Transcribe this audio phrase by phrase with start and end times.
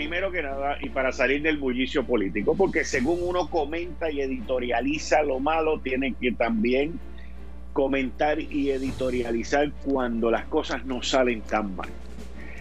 [0.00, 5.22] Primero que nada, y para salir del bullicio político, porque según uno comenta y editorializa
[5.22, 6.98] lo malo, tiene que también
[7.74, 11.90] comentar y editorializar cuando las cosas no salen tan mal.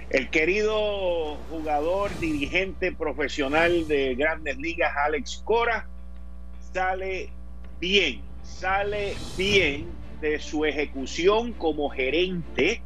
[0.10, 5.88] El querido jugador, dirigente profesional de grandes ligas, Alex Cora,
[6.74, 7.30] sale
[7.80, 9.86] bien, sale bien
[10.20, 12.82] de su ejecución como gerente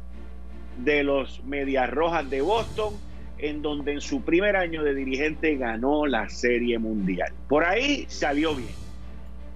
[0.78, 2.94] de los Medias Rojas de Boston
[3.44, 7.30] en donde en su primer año de dirigente ganó la Serie Mundial.
[7.46, 8.74] Por ahí salió bien.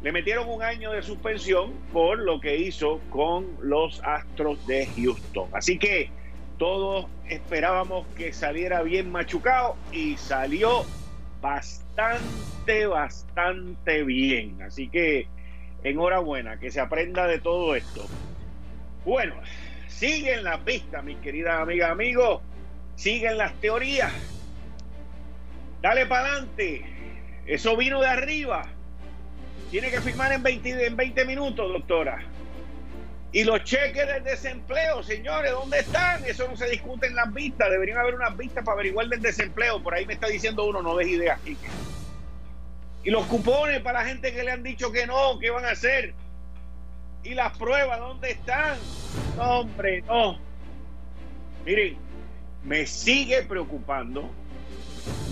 [0.02, 5.48] Le metieron un año de suspensión por lo que hizo con los Astros de Houston.
[5.52, 6.10] Así que
[6.58, 10.84] todos esperábamos que saliera bien machucado y salió
[11.40, 14.60] bastante, bastante bien.
[14.60, 15.28] Así que
[15.82, 18.04] enhorabuena, que se aprenda de todo esto.
[19.06, 19.34] Bueno,
[19.86, 22.42] siguen las vistas, mis queridas amigas, amigos
[22.98, 24.12] siguen las teorías.
[25.80, 26.84] Dale para adelante.
[27.46, 28.66] Eso vino de arriba.
[29.70, 32.18] Tiene que firmar en 20, en 20 minutos, doctora.
[33.30, 36.24] Y los cheques del desempleo, señores, ¿dónde están?
[36.24, 37.70] Eso no se discute en las vistas.
[37.70, 39.80] Deberían haber unas vistas para averiguar del desempleo.
[39.82, 41.38] Por ahí me está diciendo uno, no des ideas,
[43.04, 45.70] Y los cupones para la gente que le han dicho que no, ¿qué van a
[45.70, 46.14] hacer?
[47.22, 48.76] Y las pruebas, ¿dónde están?
[49.36, 50.38] No, hombre, no.
[51.64, 52.07] Miren,
[52.64, 54.30] me sigue preocupando,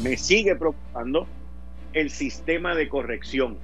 [0.03, 1.27] me sigue preocupando
[1.93, 3.59] el sistema de corrección.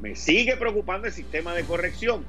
[0.00, 2.24] Me sigue preocupando el sistema de corrección.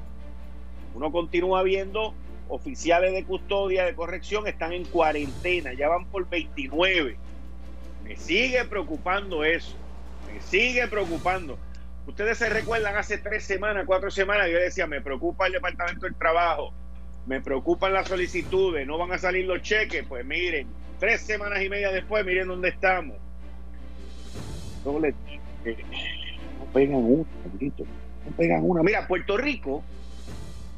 [0.94, 2.14] Uno continúa viendo
[2.48, 7.16] oficiales de custodia de corrección están en cuarentena, ya van por 29.
[8.04, 9.76] Me sigue preocupando eso.
[10.32, 11.58] Me sigue preocupando.
[12.06, 16.14] Ustedes se recuerdan hace tres semanas, cuatro semanas, yo decía, me preocupa el Departamento del
[16.14, 16.72] Trabajo,
[17.26, 20.06] me preocupan las solicitudes, no van a salir los cheques.
[20.08, 20.68] Pues miren,
[20.98, 23.16] tres semanas y media después, miren dónde estamos.
[24.84, 28.82] No le no pegan una, no pegan una.
[28.82, 29.82] Mira, Puerto Rico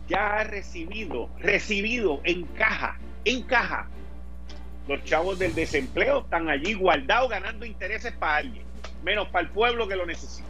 [0.09, 3.89] ya ha recibido, recibido en caja, en caja.
[4.89, 8.65] Los chavos del desempleo están allí guardados ganando intereses para alguien,
[9.05, 10.49] menos para el pueblo que lo necesita.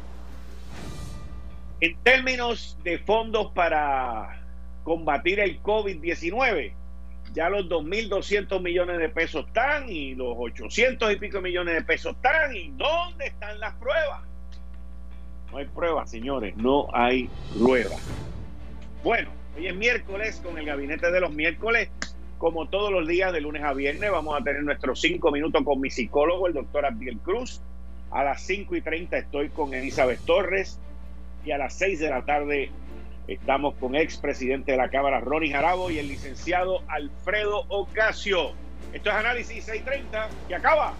[1.80, 4.40] En términos de fondos para
[4.84, 6.72] combatir el COVID-19.
[7.32, 12.16] Ya los 2.200 millones de pesos están y los 800 y pico millones de pesos
[12.16, 12.54] están.
[12.56, 14.22] ¿Y dónde están las pruebas?
[15.52, 18.00] No hay pruebas, señores, no hay pruebas.
[19.02, 21.90] Bueno, hoy es miércoles con el gabinete de los miércoles.
[22.38, 25.80] Como todos los días, de lunes a viernes, vamos a tener nuestros cinco minutos con
[25.80, 27.60] mi psicólogo, el doctor Abdiel Cruz.
[28.10, 30.80] A las 5 y 30 estoy con Elizabeth Torres.
[31.44, 32.70] Y a las 6 de la tarde
[33.30, 38.54] Estamos con ex presidente de la Cámara, Ronnie Jarabo, y el licenciado Alfredo Ocasio.
[38.92, 40.94] Esto es Análisis 630, que acaba.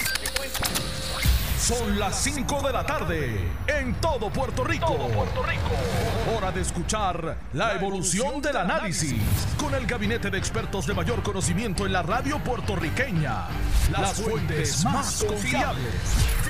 [1.59, 3.37] Son las 5 de la tarde
[3.67, 4.97] en todo Puerto Rico.
[5.09, 6.37] Puerto Rico.
[6.37, 9.21] Hora de escuchar la evolución del análisis
[9.59, 13.49] con el gabinete de expertos de mayor conocimiento en la radio puertorriqueña.
[13.91, 16.50] Las fuentes más confiables.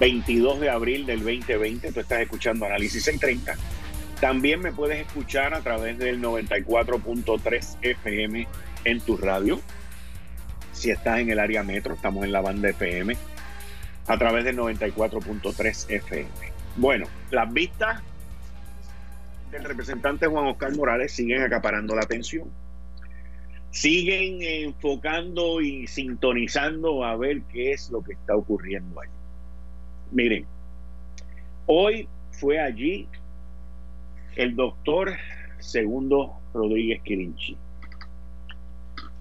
[0.00, 1.92] 22 de abril del 2020.
[1.92, 3.54] Tú estás escuchando Análisis 630.
[4.18, 8.48] También me puedes escuchar a través del 94.3 FM
[8.84, 9.60] en tu radio.
[10.72, 13.14] Si estás en el área metro, estamos en la banda FM.
[14.06, 16.30] A través del 94.3 FM.
[16.76, 18.02] Bueno, las vistas
[19.52, 22.48] del representante Juan Oscar Morales siguen acaparando la atención.
[23.70, 29.08] Siguen enfocando y sintonizando a ver qué es lo que está ocurriendo ahí.
[30.12, 30.44] Miren,
[31.66, 33.06] hoy fue allí
[34.34, 35.12] el doctor
[35.60, 37.56] Segundo Rodríguez Quirinchi.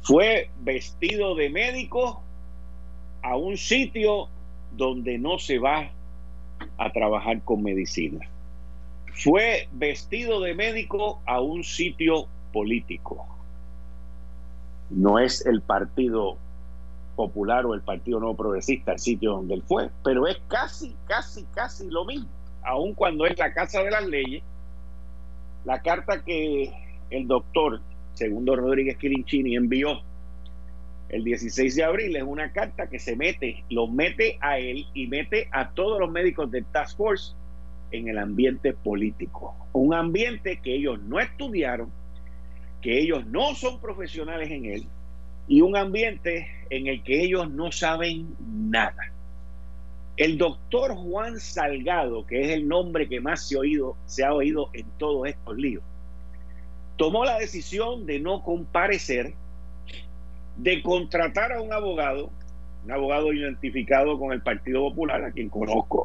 [0.01, 2.24] Fue vestido de médico
[3.21, 4.30] a un sitio
[4.71, 5.91] donde no se va
[6.77, 8.27] a trabajar con medicina.
[9.13, 13.27] Fue vestido de médico a un sitio político.
[14.89, 16.38] No es el Partido
[17.19, 21.44] Popular o el Partido Nuevo Progresista el sitio donde él fue, pero es casi, casi,
[21.54, 22.30] casi lo mismo,
[22.63, 24.42] aun cuando es la Casa de las Leyes.
[25.66, 26.71] La carta que
[27.10, 27.81] el doctor
[28.13, 30.00] Segundo Rodríguez Quirinchini envió
[31.10, 35.07] el 16 de abril es una carta que se mete, lo mete a él y
[35.07, 37.33] mete a todos los médicos del Task Force
[37.92, 39.57] en el ambiente político.
[39.74, 41.92] Un ambiente que ellos no estudiaron,
[42.81, 44.88] que ellos no son profesionales en él
[45.50, 49.12] y un ambiente en el que ellos no saben nada.
[50.16, 54.69] El doctor Juan Salgado, que es el nombre que más se oído, se ha oído
[54.74, 55.84] en todos estos líos,
[56.98, 59.34] tomó la decisión de no comparecer,
[60.57, 62.30] de contratar a un abogado,
[62.86, 66.04] un abogado identificado con el Partido Popular, a quien conozco,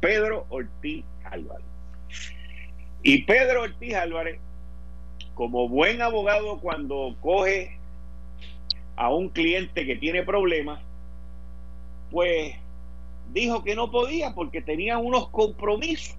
[0.00, 1.66] Pedro Ortiz Álvarez.
[3.04, 4.40] Y Pedro Ortiz Álvarez,
[5.34, 7.77] como buen abogado cuando coge
[8.98, 10.80] a un cliente que tiene problemas,
[12.10, 12.54] pues
[13.32, 16.16] dijo que no podía porque tenía unos compromisos.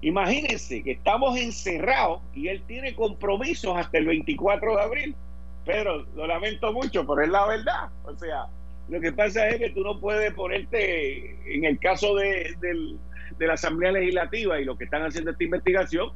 [0.00, 5.16] Imagínense que estamos encerrados y él tiene compromisos hasta el 24 de abril.
[5.66, 7.90] Pero lo lamento mucho, pero es la verdad.
[8.04, 8.46] O sea,
[8.88, 12.56] lo que pasa es que tú no puedes ponerte, en el caso de,
[13.38, 16.10] la Asamblea Legislativa y lo que están haciendo esta investigación,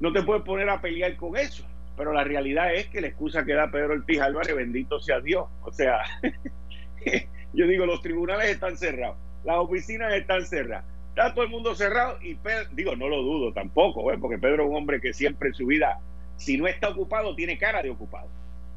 [0.00, 1.64] no te puedes poner a pelear con eso.
[1.98, 5.46] Pero la realidad es que la excusa que da Pedro Ortiz Álvarez, bendito sea Dios.
[5.62, 5.98] O sea,
[7.52, 12.16] yo digo, los tribunales están cerrados, las oficinas están cerradas, está todo el mundo cerrado
[12.22, 14.18] y Pedro, digo, no lo dudo tampoco, ¿eh?
[14.18, 15.98] porque Pedro es un hombre que siempre en su vida,
[16.36, 18.28] si no está ocupado, tiene cara de ocupado.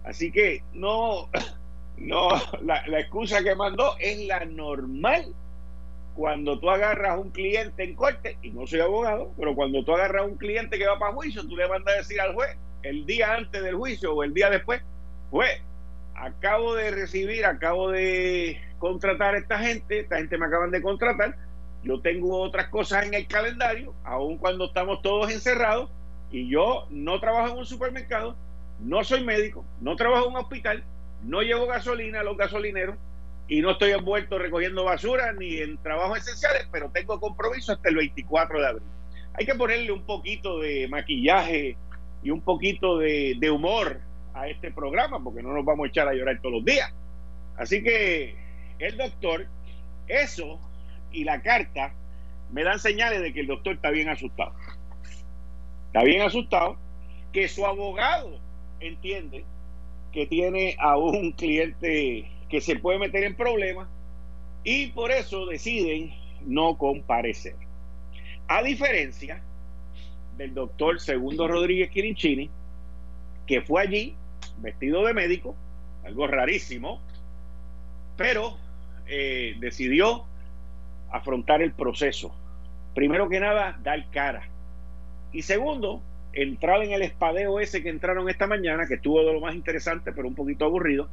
[0.03, 1.29] Así que no,
[1.97, 2.29] no,
[2.63, 5.31] la, la excusa que mandó es la normal
[6.15, 10.25] cuando tú agarras un cliente en corte, y no soy abogado, pero cuando tú agarras
[10.25, 13.35] un cliente que va para juicio, tú le mandas a decir al juez el día
[13.35, 14.81] antes del juicio o el día después,
[15.29, 15.61] juez,
[16.15, 21.35] acabo de recibir, acabo de contratar a esta gente, esta gente me acaban de contratar,
[21.83, 25.89] yo tengo otras cosas en el calendario, aun cuando estamos todos encerrados,
[26.31, 28.35] y yo no trabajo en un supermercado,
[28.79, 30.83] no soy médico, no trabajo en un hospital,
[31.23, 32.95] no llevo gasolina a los gasolineros
[33.47, 37.95] y no estoy envuelto recogiendo basura ni en trabajos esenciales, pero tengo compromiso hasta el
[37.95, 38.87] 24 de abril.
[39.33, 41.77] Hay que ponerle un poquito de maquillaje
[42.23, 44.01] y un poquito de, humor
[44.33, 46.93] a este programa, porque no nos vamos a echar a llorar todos los días.
[47.57, 48.35] Así que
[48.79, 49.47] el doctor,
[50.07, 50.59] eso
[51.11, 51.93] y la carta
[52.51, 54.53] me dan señales de que el doctor está bien asustado.
[55.87, 56.77] Está bien asustado,
[57.33, 58.39] que su abogado
[58.79, 59.45] entiende
[60.11, 63.87] que tiene a un cliente que se puede meter en problemas
[64.63, 66.13] y por eso deciden
[66.45, 67.55] no comparecer.
[68.47, 69.41] A diferencia
[70.41, 72.49] del doctor Segundo Rodríguez Quirinchini,
[73.45, 74.15] que fue allí
[74.57, 75.55] vestido de médico,
[76.03, 76.99] algo rarísimo,
[78.17, 78.57] pero
[79.05, 80.25] eh, decidió
[81.11, 82.33] afrontar el proceso.
[82.95, 84.49] Primero que nada, dar cara.
[85.31, 86.01] Y segundo,
[86.33, 90.11] entrar en el espadeo ese que entraron esta mañana, que estuvo de lo más interesante,
[90.11, 91.07] pero un poquito aburrido,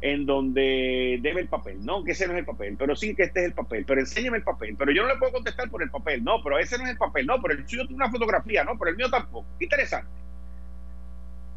[0.00, 1.84] en donde debe el papel.
[1.84, 4.00] No, que ese no es el papel, pero sí que este es el papel, pero
[4.00, 4.76] enséñame el papel.
[4.76, 6.98] Pero yo no le puedo contestar por el papel, no, pero ese no es el
[6.98, 9.46] papel, no, pero el suyo tiene una fotografía, no, pero el mío tampoco.
[9.58, 10.10] Interesante.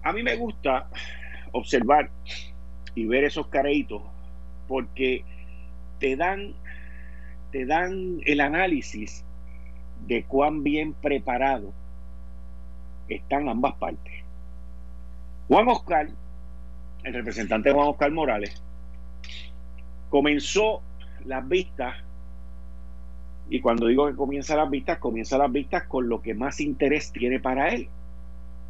[0.04, 0.88] A mí me gusta
[1.52, 2.10] observar
[2.96, 4.02] y ver esos careitos
[4.68, 5.24] porque
[6.00, 6.54] te dan,
[7.52, 9.26] te dan el análisis
[10.08, 11.74] de cuán bien preparado
[13.10, 14.14] están ambas partes.
[15.48, 16.10] Juan Oscar,
[17.04, 18.62] el representante Juan Oscar Morales,
[20.10, 20.82] comenzó
[21.26, 21.96] las vistas,
[23.50, 27.12] y cuando digo que comienza las vistas, comienza las vistas con lo que más interés
[27.12, 27.88] tiene para él,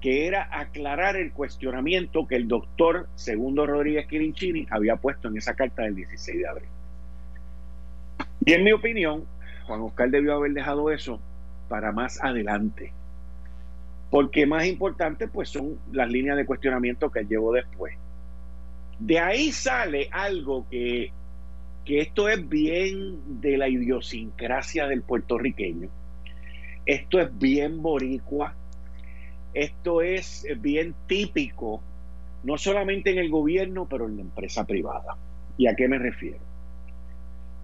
[0.01, 5.55] que era aclarar el cuestionamiento que el doctor Segundo Rodríguez Quirinchini había puesto en esa
[5.55, 6.69] carta del 16 de abril.
[8.45, 9.25] Y en mi opinión,
[9.67, 11.19] Juan Oscar debió haber dejado eso
[11.67, 12.93] para más adelante
[14.09, 17.95] porque más importante pues son las líneas de cuestionamiento que él llevó después.
[18.99, 21.11] De ahí sale algo que,
[21.85, 25.89] que esto es bien de la idiosincrasia del puertorriqueño.
[26.85, 28.55] Esto es bien boricua.
[29.53, 31.81] Esto es bien típico,
[32.43, 35.17] no solamente en el gobierno, pero en la empresa privada.
[35.57, 36.39] ¿Y a qué me refiero?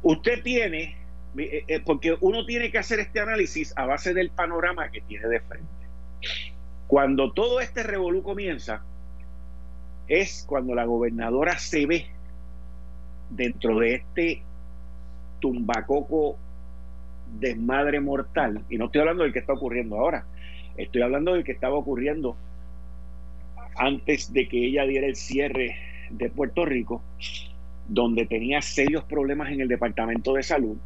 [0.02, 0.96] Usted tiene,
[1.38, 5.28] eh, eh, porque uno tiene que hacer este análisis a base del panorama que tiene
[5.28, 5.68] de frente.
[6.88, 8.84] Cuando todo este revolú comienza,
[10.08, 12.06] es cuando la gobernadora se ve
[13.30, 14.42] dentro de este
[15.40, 16.38] tumbacoco
[17.40, 20.26] desmadre mortal, y no estoy hablando del que está ocurriendo ahora,
[20.78, 22.36] estoy hablando del que estaba ocurriendo
[23.76, 25.76] antes de que ella diera el cierre
[26.10, 27.02] de Puerto Rico,
[27.88, 30.78] donde tenía serios problemas en el Departamento de Salud,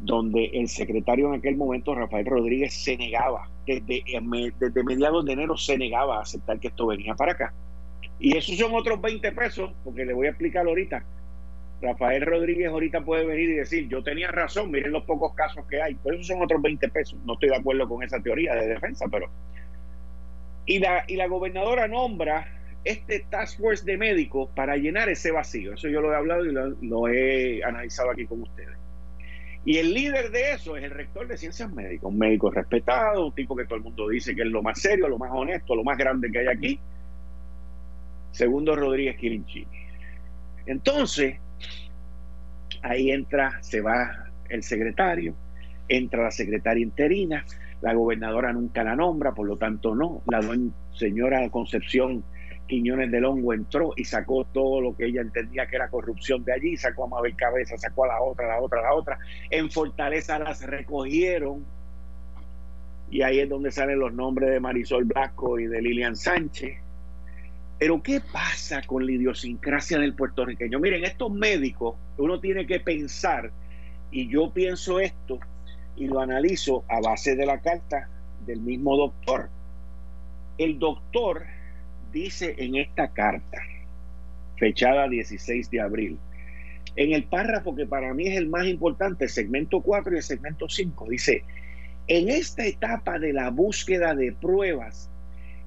[0.00, 4.02] donde el secretario en aquel momento, Rafael Rodríguez, se negaba, desde,
[4.58, 7.52] desde mediados de enero se negaba a aceptar que esto venía para acá.
[8.22, 11.04] Y esos son otros 20 pesos, porque le voy a explicar ahorita.
[11.82, 15.82] Rafael Rodríguez ahorita puede venir y decir, yo tenía razón, miren los pocos casos que
[15.82, 17.18] hay, pero esos son otros 20 pesos.
[17.26, 19.28] No estoy de acuerdo con esa teoría de defensa, pero...
[20.66, 22.46] Y la, y la gobernadora nombra
[22.84, 25.74] este task force de médicos para llenar ese vacío.
[25.74, 28.78] Eso yo lo he hablado y lo, he analizado aquí con ustedes.
[29.64, 33.34] Y el líder de eso es el rector de ciencias médicas, un médico respetado, un
[33.34, 35.82] tipo que todo el mundo dice que es lo más serio, lo más honesto, lo
[35.82, 36.80] más grande que hay aquí.
[38.32, 39.66] Segundo Rodríguez Quirinchini.
[40.66, 41.36] Entonces,
[42.82, 45.34] ahí entra, se va el secretario,
[45.88, 47.44] entra la secretaria interina,
[47.80, 50.40] la gobernadora nunca la nombra, por lo tanto no, la
[50.92, 52.24] señora Concepción
[52.68, 56.52] Quiñones del Hongo entró y sacó todo lo que ella entendía que era corrupción de
[56.52, 59.18] allí, sacó a Mabel Cabeza, sacó a la otra, la otra, la otra.
[59.50, 61.64] En Fortaleza las recogieron
[63.10, 66.78] y ahí es donde salen los nombres de Marisol Blasco y de Lilian Sánchez.
[67.82, 70.78] Pero ¿qué pasa con la idiosincrasia del puertorriqueño?
[70.78, 73.50] Miren, estos médicos, uno tiene que pensar,
[74.12, 75.40] y yo pienso esto
[75.96, 78.08] y lo analizo a base de la carta
[78.46, 79.50] del mismo doctor.
[80.58, 81.42] El doctor
[82.12, 83.58] dice en esta carta,
[84.58, 86.18] fechada 16 de abril,
[86.94, 90.68] en el párrafo que para mí es el más importante, segmento 4 y el segmento
[90.68, 91.42] 5, dice,
[92.06, 95.10] en esta etapa de la búsqueda de pruebas,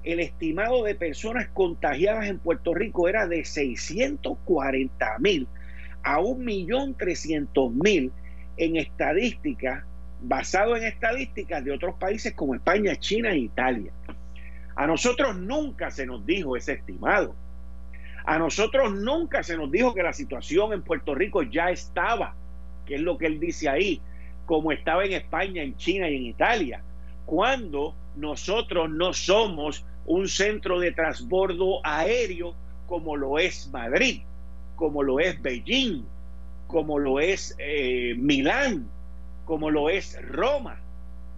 [0.06, 5.48] el estimado de personas contagiadas en Puerto Rico era de 640 mil
[6.04, 8.12] a 1.300.000
[8.56, 9.82] en estadísticas,
[10.20, 13.90] basado en estadísticas de otros países como España, China e Italia.
[14.76, 17.34] A nosotros nunca se nos dijo ese estimado.
[18.24, 22.36] A nosotros nunca se nos dijo que la situación en Puerto Rico ya estaba,
[22.86, 24.00] que es lo que él dice ahí,
[24.46, 26.80] como estaba en España, en China y en Italia,
[27.24, 32.54] cuando nosotros no somos un centro de transbordo aéreo
[32.86, 34.22] como lo es Madrid,
[34.76, 36.04] como lo es Beijing,
[36.66, 38.88] como lo es eh, Milán,
[39.44, 40.80] como lo es Roma.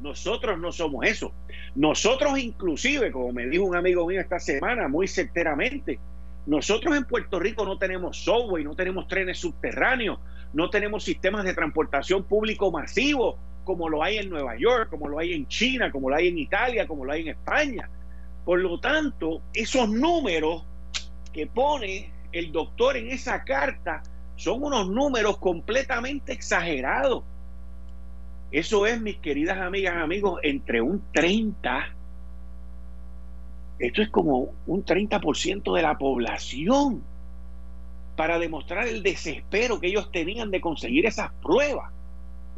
[0.01, 1.33] Nosotros no somos eso.
[1.75, 5.99] Nosotros inclusive, como me dijo un amigo mío esta semana, muy certeramente,
[6.47, 10.19] nosotros en Puerto Rico no tenemos software, no tenemos trenes subterráneos,
[10.53, 15.19] no tenemos sistemas de transportación público masivo como lo hay en Nueva York, como lo
[15.19, 17.91] hay en China, como lo hay en Italia, como lo hay en España.
[18.47, 20.65] Por lo tanto, esos números
[21.35, 24.03] que pone el doctor en esa carta
[24.37, 27.25] son unos números completamente exagerados.
[28.51, 31.95] Eso es, mis queridas amigas, amigos, entre un 30,
[33.81, 37.03] esto es como un 30% de la población,
[38.17, 41.93] para demostrar el desespero que ellos tenían de conseguir esas pruebas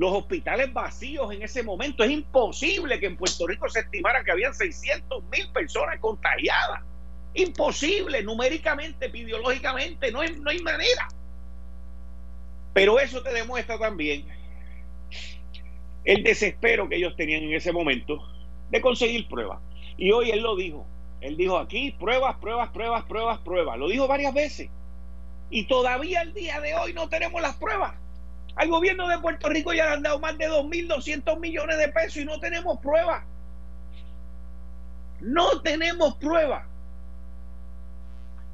[0.01, 2.03] los hospitales vacíos en ese momento.
[2.03, 6.81] Es imposible que en Puerto Rico se estimara que habían 600 mil personas contagiadas.
[7.35, 11.07] Imposible, numéricamente, epidemiológicamente, no hay, no hay manera.
[12.73, 14.25] Pero eso te demuestra también
[16.07, 18.27] el desespero que ellos tenían en ese momento
[18.71, 19.61] de conseguir pruebas.
[19.99, 20.87] Y hoy él lo dijo.
[21.21, 23.79] Él dijo aquí, pruebas, pruebas, pruebas, pruebas, pruebas.
[23.79, 24.71] Lo dijo varias veces.
[25.51, 27.93] Y todavía el día de hoy no tenemos las pruebas.
[28.57, 32.17] Al gobierno de Puerto Rico ya le han dado más de 2.200 millones de pesos
[32.17, 33.25] y no tenemos pruebas.
[35.21, 36.67] No tenemos pruebas.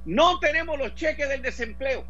[0.04, 2.04] No tenemos los cheques del desempleo.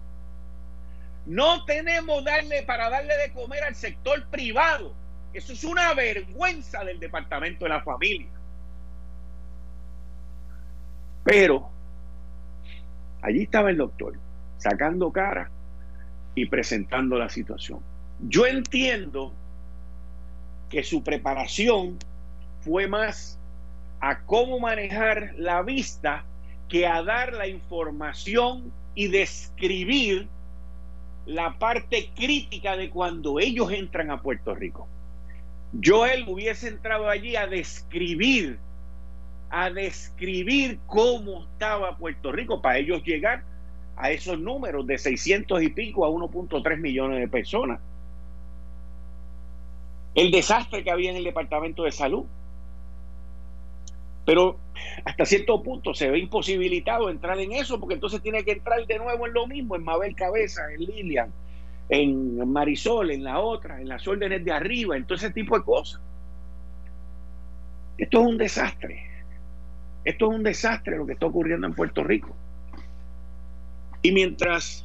[1.27, 4.95] No tenemos darle para darle de comer al sector privado.
[5.33, 8.29] Eso es una vergüenza del Departamento de la Familia.
[11.25, 11.69] Pero
[13.23, 14.15] allí estaba el doctor
[14.59, 15.51] sacando cara
[16.37, 17.81] y presentando la situación.
[18.21, 19.33] Yo entiendo
[20.71, 21.99] que su preparación
[22.61, 23.39] fue más
[24.01, 26.25] a cómo manejar la vista
[26.69, 30.29] que a dar la información y describir
[31.25, 34.87] la parte crítica de cuando ellos entran a Puerto Rico.
[35.73, 38.59] Yo él hubiese entrado allí a describir,
[39.51, 43.43] a describir cómo estaba Puerto Rico para ellos llegar
[43.97, 47.81] a esos números de 600 y pico a 1.3 millones de personas.
[50.15, 52.25] El desastre que había en el Departamento de Salud.
[54.25, 54.59] Pero
[55.05, 58.99] hasta cierto punto se ve imposibilitado entrar en eso, porque entonces tiene que entrar de
[58.99, 61.33] nuevo en lo mismo, en Mabel Cabeza, en Lilian,
[61.89, 65.65] en Marisol, en la otra, en las órdenes de arriba, en todo ese tipo de
[65.65, 66.01] cosas.
[67.97, 69.07] Esto es un desastre.
[70.05, 72.35] Esto es un desastre lo que está ocurriendo en Puerto Rico.
[74.03, 74.85] Y mientras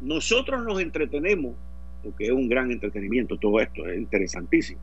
[0.00, 1.54] nosotros nos entretenemos,
[2.02, 4.80] porque es un gran entretenimiento todo esto, es interesantísimo.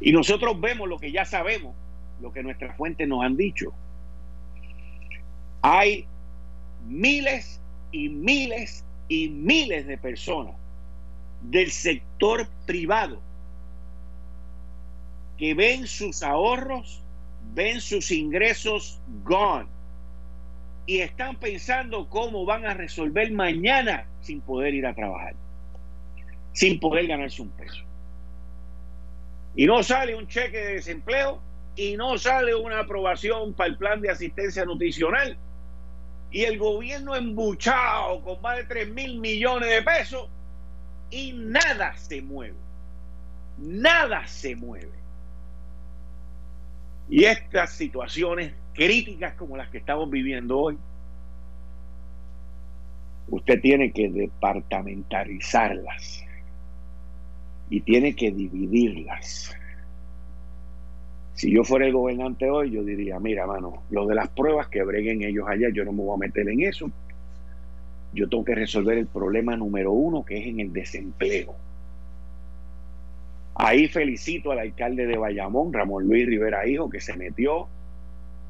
[0.00, 1.74] Y nosotros vemos lo que ya sabemos,
[2.20, 3.72] lo que nuestras fuentes nos han dicho.
[5.62, 6.06] Hay
[6.86, 7.60] miles
[7.92, 10.54] y miles y miles de personas
[11.42, 13.20] del sector privado
[15.36, 17.02] que ven sus ahorros,
[17.54, 19.66] ven sus ingresos gone
[20.90, 25.36] y están pensando cómo van a resolver mañana sin poder ir a trabajar,
[26.52, 27.84] sin poder ganarse un peso.
[29.54, 31.40] Y no sale un cheque de desempleo
[31.76, 35.38] y no sale una aprobación para el plan de asistencia nutricional
[36.32, 40.28] y el gobierno embuchado con más de 3 mil millones de pesos
[41.08, 42.56] y nada se mueve.
[43.58, 44.99] Nada se mueve.
[47.10, 50.78] Y estas situaciones críticas como las que estamos viviendo hoy,
[53.28, 56.24] usted tiene que departamentarizarlas
[57.68, 59.56] y tiene que dividirlas.
[61.34, 64.84] Si yo fuera el gobernante hoy, yo diría, mira, mano, lo de las pruebas que
[64.84, 66.92] breguen ellos allá, yo no me voy a meter en eso.
[68.12, 71.56] Yo tengo que resolver el problema número uno, que es en el desempleo.
[73.62, 77.68] Ahí felicito al alcalde de Bayamón, Ramón Luis Rivera Hijo, que se metió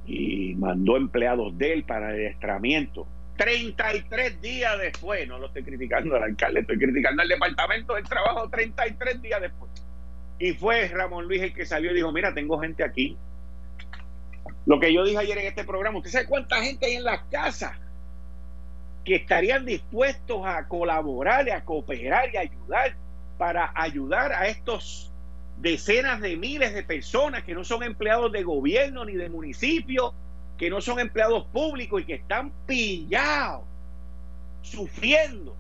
[0.06, 3.08] y mandó empleados de él para el estramiento.
[3.36, 8.48] 33 días después, no lo estoy criticando al alcalde, estoy criticando al departamento del trabajo
[8.50, 9.72] 33 días después.
[10.38, 13.16] Y fue Ramón Luis el que salió y dijo, mira, tengo gente aquí.
[14.64, 17.22] Lo que yo dije ayer en este programa, ¿usted sabe cuánta gente hay en las
[17.32, 17.72] casas
[19.04, 22.94] que estarían dispuestos a colaborar a cooperar y ayudar
[23.40, 25.10] para ayudar a estos
[25.56, 30.12] decenas de miles de personas que no son empleados de gobierno ni de municipio,
[30.58, 33.64] que no son empleados públicos y que están pillados,
[34.60, 35.56] sufriendo,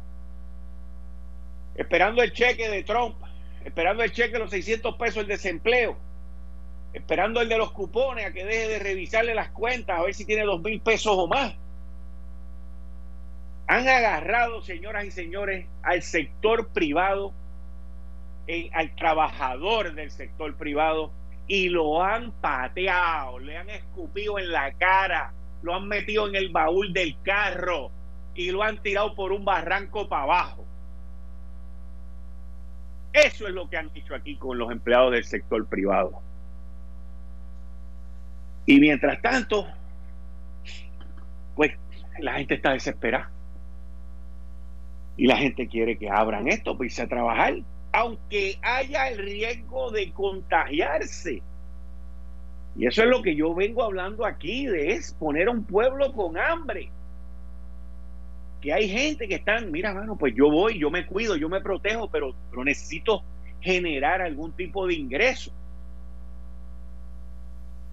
[1.74, 3.16] esperando el cheque de Trump
[3.64, 5.96] esperando el cheque de los 600 pesos el desempleo,
[6.92, 10.26] esperando el de los cupones a que deje de revisarle las cuentas a ver si
[10.26, 11.54] tiene dos mil pesos o más.
[13.68, 17.32] Han agarrado, señoras y señores, al sector privado,
[18.72, 21.12] al trabajador del sector privado
[21.46, 25.32] y lo han pateado, le han escupido en la cara,
[25.62, 27.90] lo han metido en el baúl del carro
[28.34, 30.64] y lo han tirado por un barranco para abajo.
[33.12, 36.22] Eso es lo que han dicho aquí con los empleados del sector privado.
[38.66, 39.66] Y mientras tanto,
[41.56, 41.72] pues
[42.20, 43.30] la gente está desesperada.
[45.16, 47.56] Y la gente quiere que abran esto, pues irse a trabajar,
[47.92, 51.42] aunque haya el riesgo de contagiarse.
[52.76, 56.12] Y eso es lo que yo vengo hablando aquí, de es poner a un pueblo
[56.12, 56.90] con hambre
[58.60, 61.60] que hay gente que están, mira, mano, pues yo voy, yo me cuido, yo me
[61.60, 63.22] protejo, pero, pero necesito
[63.60, 65.50] generar algún tipo de ingreso.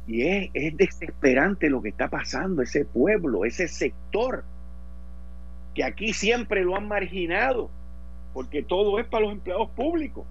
[0.07, 4.43] Y es, es desesperante lo que está pasando, ese pueblo, ese sector,
[5.73, 7.69] que aquí siempre lo han marginado,
[8.37, 10.23] porque todo es para los empleados públicos.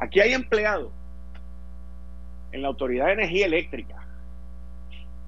[0.00, 0.90] Aquí hay empleados
[2.50, 4.04] en la Autoridad de Energía Eléctrica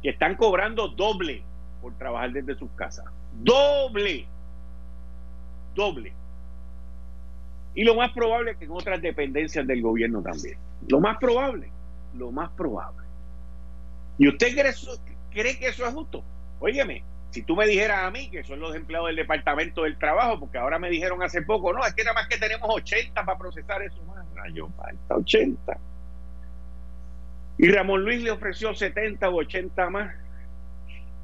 [0.03, 1.45] que están cobrando doble
[1.81, 3.05] por trabajar desde sus casas.
[3.45, 4.27] Doble.
[5.77, 6.13] Doble.
[7.77, 10.59] Y lo más probable es que en otras dependencias del gobierno también.
[10.89, 11.71] Lo más probable.
[12.13, 13.07] Lo más probable.
[14.19, 14.49] ¿Y usted
[15.31, 16.25] cree, que eso es justo?
[16.59, 20.41] Óyeme, si tú me dijeras a mí que son los empleados del Departamento del Trabajo,
[20.41, 23.39] porque ahora me dijeron hace poco, no, es que nada más que tenemos 80 para
[23.39, 24.27] procesar eso más.
[24.35, 25.79] Rayo, falta 80.
[27.59, 30.15] Y Ramón Luis le ofreció 70 o 80 más.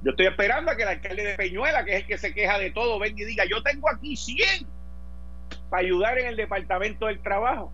[0.02, 2.58] Yo estoy esperando a que el alcalde de Peñuela, que es el que se queja
[2.58, 4.66] de todo, venga y diga, yo tengo aquí 100
[5.70, 7.72] para ayudar en el departamento del trabajo.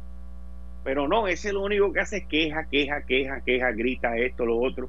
[0.84, 4.58] Pero no, ese lo único que hace es queja, queja, queja, queja, grita esto, lo
[4.58, 4.88] otro.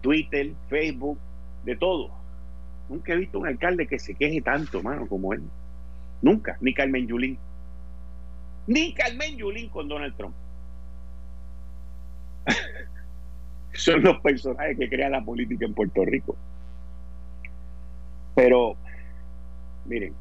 [0.00, 1.18] Twitter, Facebook,
[1.64, 2.17] de todo.
[2.88, 5.42] Nunca he visto un alcalde que se queje tanto, mano, como él.
[6.22, 7.38] Nunca, ni Carmen Yulín.
[8.66, 10.34] Ni Carmen Yulín con Donald Trump.
[13.72, 16.36] Son los personajes que crean la política en Puerto Rico.
[18.34, 18.76] Pero,
[19.84, 20.14] miren,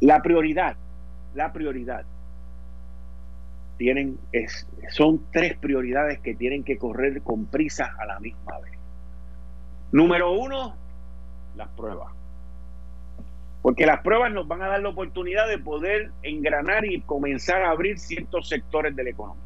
[0.00, 0.76] la prioridad,
[1.34, 2.04] la prioridad,
[3.76, 8.79] tienen, es, son tres prioridades que tienen que correr con prisa a la misma vez.
[9.92, 10.74] Número uno,
[11.56, 12.12] las pruebas.
[13.62, 17.70] Porque las pruebas nos van a dar la oportunidad de poder engranar y comenzar a
[17.70, 19.42] abrir ciertos sectores de la economía.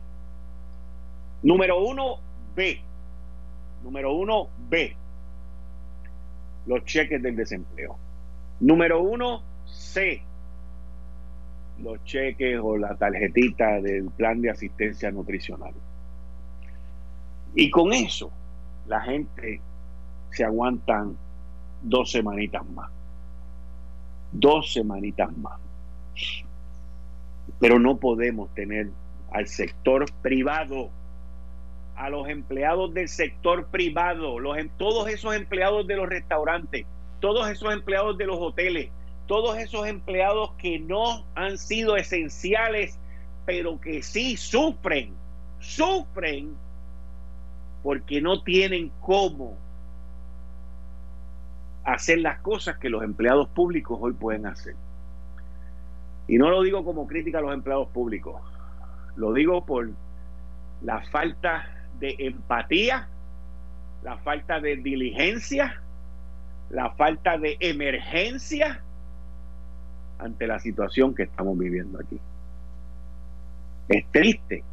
[1.42, 2.20] Número uno,
[2.54, 2.80] B.
[3.82, 4.96] Número uno, B.
[6.66, 7.96] Los cheques del desempleo.
[8.60, 10.22] Número uno, C.
[11.82, 15.74] Los cheques o la tarjetita del plan de asistencia nutricional.
[17.56, 18.30] Y con eso,
[18.86, 19.60] la gente
[20.34, 21.16] se aguantan
[21.82, 22.90] dos semanitas más.
[24.32, 25.60] Dos semanitas más.
[27.60, 28.88] Pero no podemos tener
[29.32, 30.90] al sector privado,
[31.96, 36.86] a los empleados del sector privado, los, em, todos esos empleados de los restaurantes,
[37.20, 38.90] todos esos empleados de los hoteles,
[39.26, 42.98] todos esos empleados que no han sido esenciales,
[43.46, 45.12] pero que sí sufren,
[45.60, 46.56] sufren
[47.82, 49.56] porque no tienen cómo
[51.84, 54.74] hacer las cosas que los empleados públicos hoy pueden hacer.
[56.26, 58.40] Y no lo digo como crítica a los empleados públicos,
[59.16, 59.90] lo digo por
[60.82, 61.68] la falta
[62.00, 63.08] de empatía,
[64.02, 65.80] la falta de diligencia,
[66.70, 68.80] la falta de emergencia
[70.18, 72.18] ante la situación que estamos viviendo aquí.
[73.88, 74.64] Es triste,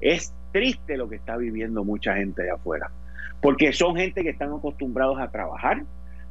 [0.00, 2.90] es triste lo que está viviendo mucha gente de afuera,
[3.40, 5.84] porque son gente que están acostumbrados a trabajar,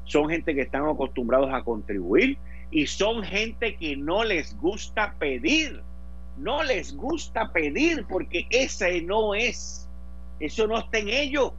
[0.07, 2.37] son gente que están acostumbrados a contribuir
[2.71, 5.81] y son gente que no les gusta pedir,
[6.37, 9.87] no les gusta pedir porque ese no es,
[10.39, 11.51] eso no está en ellos,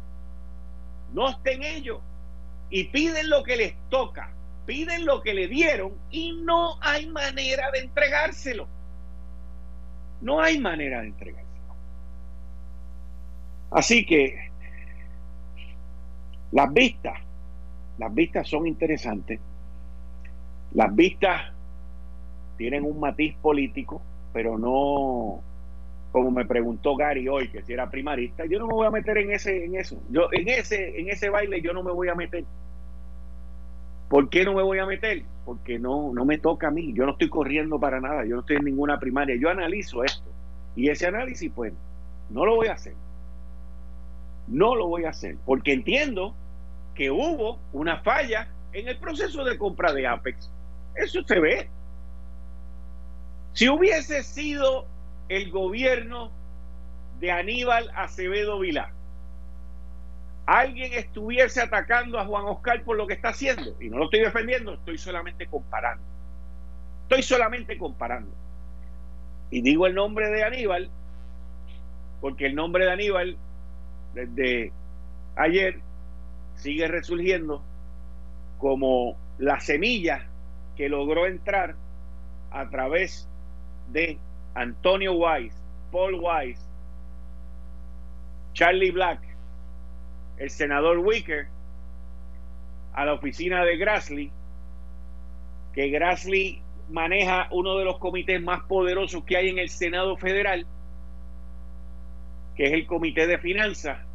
[1.13, 2.01] no está en ellos
[2.71, 4.31] y piden lo que les toca,
[4.67, 8.67] piden lo que le dieron y no hay manera de entregárselo.
[10.21, 11.49] No hay manera de entregárselo.
[13.71, 14.51] Así que
[16.51, 17.19] las vistas,
[17.99, 19.41] las vistas son interesantes.
[20.73, 21.53] Las vistas
[22.57, 24.01] tienen un matiz político,
[24.33, 25.43] pero no
[26.13, 29.19] como me preguntó Gary hoy que si era primarista, yo no me voy a meter
[29.19, 30.01] en ese en eso.
[30.11, 32.45] Yo en ese en ese baile yo no me voy a meter.
[34.09, 35.25] ¿Por qué no me voy a meter?
[35.45, 36.93] Porque no no me toca a mí.
[36.95, 39.37] Yo no estoy corriendo para nada, yo no estoy en ninguna primaria.
[39.37, 40.29] Yo analizo esto
[40.77, 41.73] y ese análisis pues
[42.31, 42.95] no lo voy a hacer.
[44.47, 46.35] No lo voy a hacer porque entiendo
[46.99, 50.51] que hubo una falla en el proceso de compra de Apex.
[50.97, 51.71] Eso se ve.
[53.53, 54.85] Si hubiese sido
[55.29, 56.33] el gobierno
[57.21, 58.91] de Aníbal Acevedo Vilá,
[60.47, 64.21] alguien estuviese atacando a Juan Oscar por lo que está haciendo, y no lo estoy
[64.21, 66.03] defendiendo, estoy solamente comparando.
[67.05, 68.35] Estoy solamente comparando.
[69.53, 70.91] Y digo el nombre de Aníbal,
[72.21, 73.37] porque el nombre de Aníbal
[74.15, 74.73] desde
[75.37, 75.81] ayer
[76.59, 77.63] sigue resurgiendo
[78.59, 80.27] como la semilla
[80.77, 81.77] que logró entrar
[82.51, 83.29] a través
[83.91, 84.19] de
[84.55, 85.57] Antonio Wise,
[85.91, 86.61] Paul Wise,
[88.53, 89.21] Charlie Black,
[90.39, 91.47] el senador Wicker,
[92.95, 94.33] a la oficina de Grassley,
[95.73, 100.67] que Grassley maneja uno de los comités más poderosos que hay en el Senado Federal,
[102.57, 104.08] que es el Comité de Finanzas,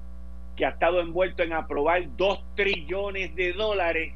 [0.56, 4.16] que ha estado envuelto en aprobar dos trillones de dólares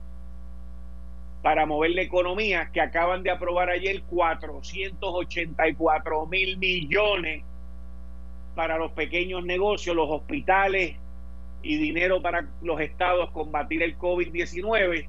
[1.41, 7.45] para mover la economía, que acaban de aprobar ayer 484 mil millones
[8.55, 10.97] para los pequeños negocios, los hospitales
[11.61, 15.07] y dinero para los estados combatir el COVID-19.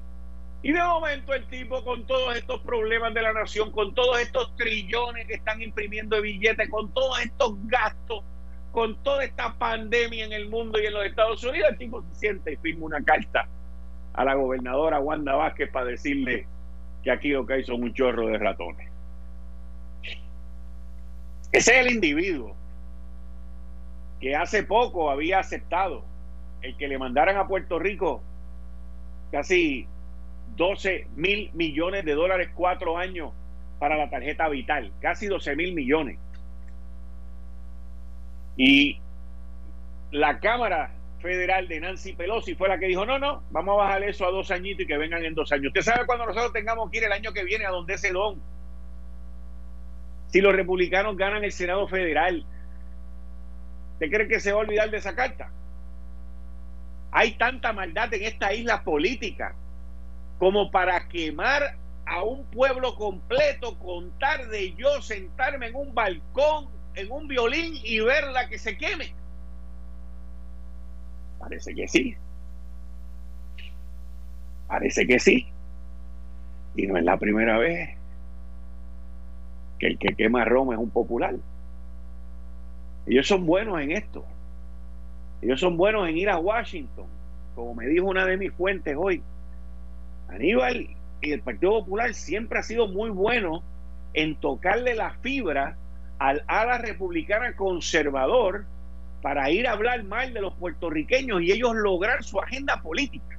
[0.61, 4.53] Y de momento el tipo con todos estos problemas de la nación, con todos estos
[4.55, 8.23] trillones que están imprimiendo de billetes, con todos estos gastos,
[8.71, 12.15] con toda esta pandemia en el mundo y en los Estados Unidos, el tipo se
[12.15, 13.47] siente y firma una carta
[14.13, 16.45] a la gobernadora Wanda Vázquez para decirle
[17.03, 18.89] que aquí lo que son un chorro de ratones.
[21.51, 22.55] Ese es el individuo
[24.19, 26.03] que hace poco había aceptado
[26.61, 28.21] el que le mandaran a Puerto Rico
[29.31, 29.87] casi
[30.57, 33.31] 12 mil millones de dólares cuatro años
[33.79, 36.19] para la tarjeta vital, casi 12 mil millones.
[38.59, 38.99] Y
[40.11, 40.91] la Cámara
[41.21, 44.31] Federal de Nancy Pelosi fue la que dijo, no, no, vamos a bajar eso a
[44.31, 45.67] dos añitos y que vengan en dos años.
[45.67, 48.41] Usted sabe cuando nosotros tengamos que ir el año que viene a donde ese don.
[50.27, 52.45] Si los republicanos ganan el Senado Federal,
[53.93, 55.49] ¿usted cree que se va a olvidar de esa carta?
[57.11, 59.55] Hay tanta maldad en esta isla política
[60.37, 64.11] como para quemar a un pueblo completo con
[64.51, 69.13] de yo sentarme en un balcón en un violín y verla que se queme?
[71.39, 72.15] Parece que sí.
[74.67, 75.47] Parece que sí.
[76.75, 77.97] Y no es la primera vez
[79.79, 81.35] que el que quema Roma es un popular.
[83.07, 84.25] Ellos son buenos en esto.
[85.41, 87.07] Ellos son buenos en ir a Washington,
[87.55, 89.23] como me dijo una de mis fuentes hoy.
[90.27, 90.89] Aníbal
[91.21, 93.63] y el Partido Popular siempre ha sido muy bueno
[94.13, 95.77] en tocarle la fibra
[96.19, 98.65] al ala republicana conservador
[99.21, 103.37] para ir a hablar mal de los puertorriqueños y ellos lograr su agenda política.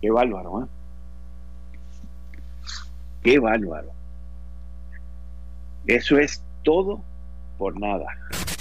[0.00, 0.66] Qué bárbaro, ¿eh?
[3.22, 3.92] Qué bárbaro.
[5.86, 7.02] Eso es todo
[7.56, 8.06] por nada.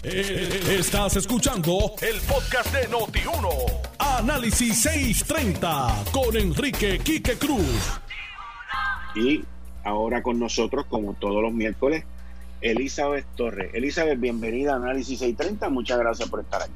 [0.03, 3.81] Eh, estás escuchando el podcast de Noti1.
[3.97, 8.01] Análisis 630 con Enrique Quique Cruz.
[9.15, 9.43] Y
[9.83, 12.05] ahora con nosotros, como todos los miércoles,
[12.61, 13.73] Elizabeth Torres.
[13.73, 15.69] Elizabeth, bienvenida a Análisis 630.
[15.69, 16.71] Muchas gracias por estar aquí.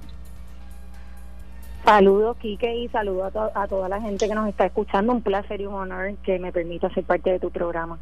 [1.86, 5.14] Saludos, Quique, y saludos a, a, toda la gente que nos está escuchando.
[5.14, 8.00] Un placer y un honor que me permita ser parte de tu programa.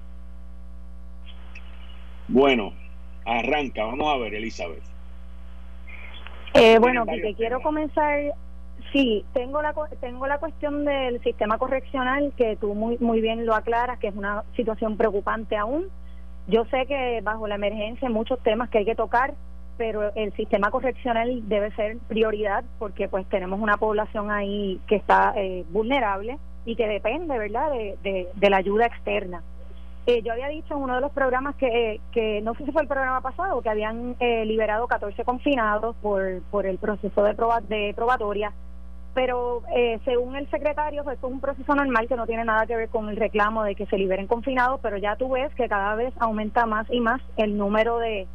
[2.30, 2.74] Bueno,
[3.26, 3.84] arranca.
[3.84, 4.82] Vamos a ver, Elizabeth.
[6.54, 8.34] Eh, bueno, Quique, quiero comenzar.
[8.94, 13.56] Sí, tengo la tengo la cuestión del sistema correccional que tú muy muy bien lo
[13.56, 15.88] aclaras, que es una situación preocupante aún.
[16.48, 19.34] Yo sé que bajo la emergencia hay muchos temas que hay que tocar,
[19.78, 25.34] pero el sistema correccional debe ser prioridad porque pues tenemos una población ahí que está
[25.38, 29.42] eh, vulnerable y que depende, ¿verdad?, de, de, la ayuda externa.
[30.06, 32.84] Eh, yo había dicho en uno de los programas que, que no sé si fue
[32.84, 37.62] el programa pasado, que habían eh, liberado 14 confinados por, por el proceso de, proba,
[37.62, 38.54] de probatoria,
[39.14, 42.76] pero eh, según el secretario, pues, es un proceso normal que no tiene nada que
[42.76, 45.96] ver con el reclamo de que se liberen confinados, pero ya tú ves que cada
[45.96, 48.28] vez aumenta más y más el número de,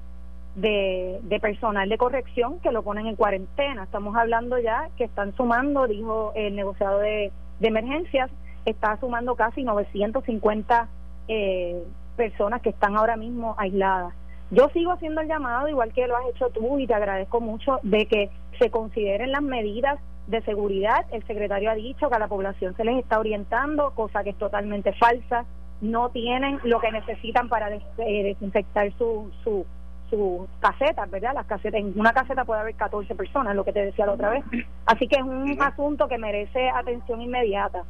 [0.54, 3.84] de, personal de corrección que lo ponen en cuarentena.
[3.84, 8.30] Estamos hablando ya que están sumando, dijo el negociado de, emergencias,
[8.64, 10.88] está sumando casi 950
[11.28, 11.82] eh,
[12.16, 14.14] personas que están ahora mismo aisladas.
[14.50, 17.80] Yo sigo haciendo el llamado, igual que lo has hecho tú, y te agradezco mucho,
[17.82, 21.06] de que se consideren las medidas de seguridad.
[21.10, 24.38] El secretario ha dicho que a la población se les está orientando, cosa que es
[24.38, 25.44] totalmente falsa.
[25.80, 29.64] No tienen lo que necesitan para eh, desinfectar su, su,
[30.10, 31.34] sus casetas, ¿verdad?
[31.34, 34.30] Las casetas, en una caseta puede haber 14 personas, lo que te decía la otra
[34.30, 34.44] vez.
[34.86, 37.84] Así que es un asunto que merece atención inmediata.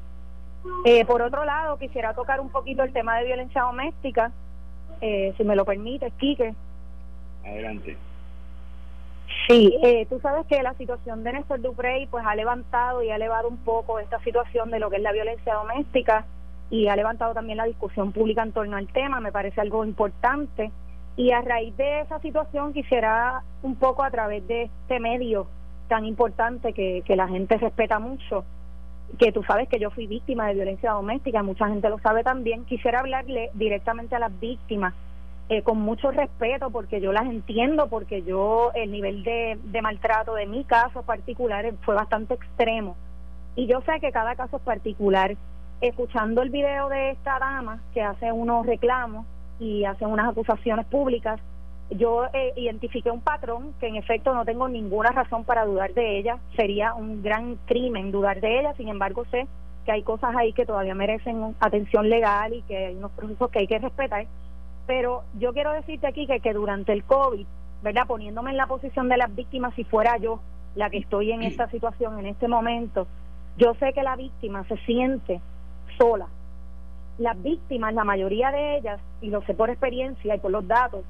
[0.85, 4.33] Eh, por otro lado, quisiera tocar un poquito el tema de violencia doméstica,
[5.01, 6.55] eh, si me lo permite, Quique.
[7.45, 7.97] Adelante.
[9.47, 13.17] Sí, eh, tú sabes que la situación de Néstor Duprey pues ha levantado y ha
[13.17, 16.25] elevado un poco esta situación de lo que es la violencia doméstica
[16.71, 20.71] y ha levantado también la discusión pública en torno al tema, me parece algo importante.
[21.17, 25.47] Y a raíz de esa situación quisiera un poco a través de este medio
[25.89, 28.45] tan importante que, que la gente respeta mucho,
[29.19, 32.67] que tú sabes que yo fui víctima de violencia doméstica, mucha gente lo sabe también,
[32.67, 34.95] quisiera hablarle directamente a las víctimas
[35.49, 40.35] eh, con mucho respeto porque yo las entiendo, porque yo el nivel de, de maltrato
[40.35, 42.97] de mi caso particular fue bastante extremo.
[43.57, 45.37] Y yo sé que cada caso es particular.
[45.81, 49.27] Escuchando el video de esta dama que hace unos reclamos,
[49.61, 51.41] y hacen unas acusaciones públicas.
[51.91, 56.19] Yo eh, identifiqué un patrón que en efecto no tengo ninguna razón para dudar de
[56.19, 56.39] ella.
[56.55, 58.75] Sería un gran crimen dudar de ella.
[58.75, 59.47] Sin embargo, sé
[59.87, 63.61] que hay cosas ahí que todavía merecen atención legal y que hay unos procesos que
[63.61, 64.27] hay que respetar.
[64.89, 67.47] Pero yo quiero decirte aquí que, que durante el COVID,
[67.83, 68.07] ¿verdad?
[68.07, 70.41] Poniéndome en la posición de las víctimas, si fuera yo
[70.75, 73.07] la que estoy en esta situación en este momento,
[73.59, 75.43] yo sé que la víctima se siente
[75.99, 76.27] sola,
[77.19, 81.05] las víctimas, la mayoría de ellas, y lo sé por experiencia y por los datos,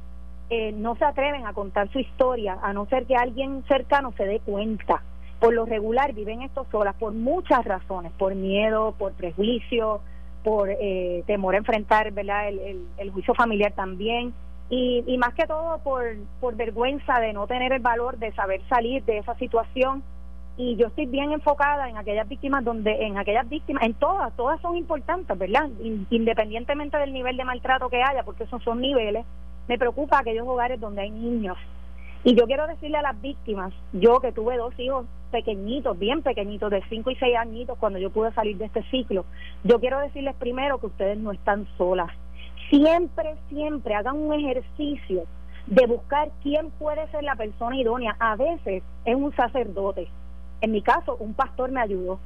[0.51, 4.25] eh, no se atreven a contar su historia, a no ser que alguien cercano se
[4.25, 5.03] dé cuenta.
[5.38, 10.01] Por lo regular viven esto solas por muchas razones, por miedo, por prejuicio,
[10.48, 12.48] por eh, temor a enfrentar ¿verdad?
[12.48, 14.32] El, juicio familiar también,
[14.70, 18.62] y, y más que todo por, por vergüenza de no tener el valor de saber
[18.66, 20.02] salir de esa situación.
[20.56, 24.58] Y yo estoy bien enfocada en aquellas víctimas donde en aquellas víctimas en todas todas
[24.62, 25.68] son importantes verdad
[26.11, 29.24] independientemente del nivel de maltrato que haya porque esos son niveles
[29.68, 31.58] me preocupa aquellos hogares donde hay niños.
[32.24, 36.71] Y yo quiero decirle a las víctimas yo que tuve dos hijos pequeñitos bien pequeñitos
[36.71, 39.25] de 5 y 6 añitos cuando yo pude salir de este ciclo.
[39.64, 42.11] Yo quiero decirles primero que ustedes no están solas.
[42.71, 45.25] Siempre siempre hagan un ejercicio
[45.67, 48.17] de buscar quién puede ser la persona idónea.
[48.19, 50.09] A veces es un sacerdote.
[50.61, 52.19] En mi caso, un pastor me ayudó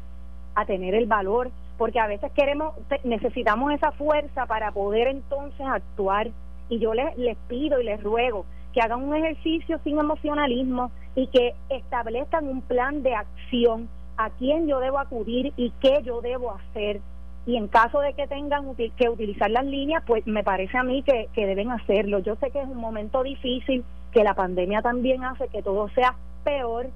[0.55, 6.31] a tener el valor, porque a veces queremos, necesitamos esa fuerza para poder entonces actuar.
[6.69, 11.27] Y yo les, les pido y les ruego que hagan un ejercicio sin emocionalismo y
[11.29, 16.53] que establezcan un plan de acción a quién yo debo acudir y qué yo debo
[16.53, 17.01] hacer.
[17.45, 21.03] y en caso de que tengan que utilizar las líneas, pues me parece a mí
[21.03, 22.21] que, que deben hacerlo.
[22.21, 26.15] Yo sé que es un momento difícil, que la pandemia también hace que todo sea
[26.45, 26.89] peor,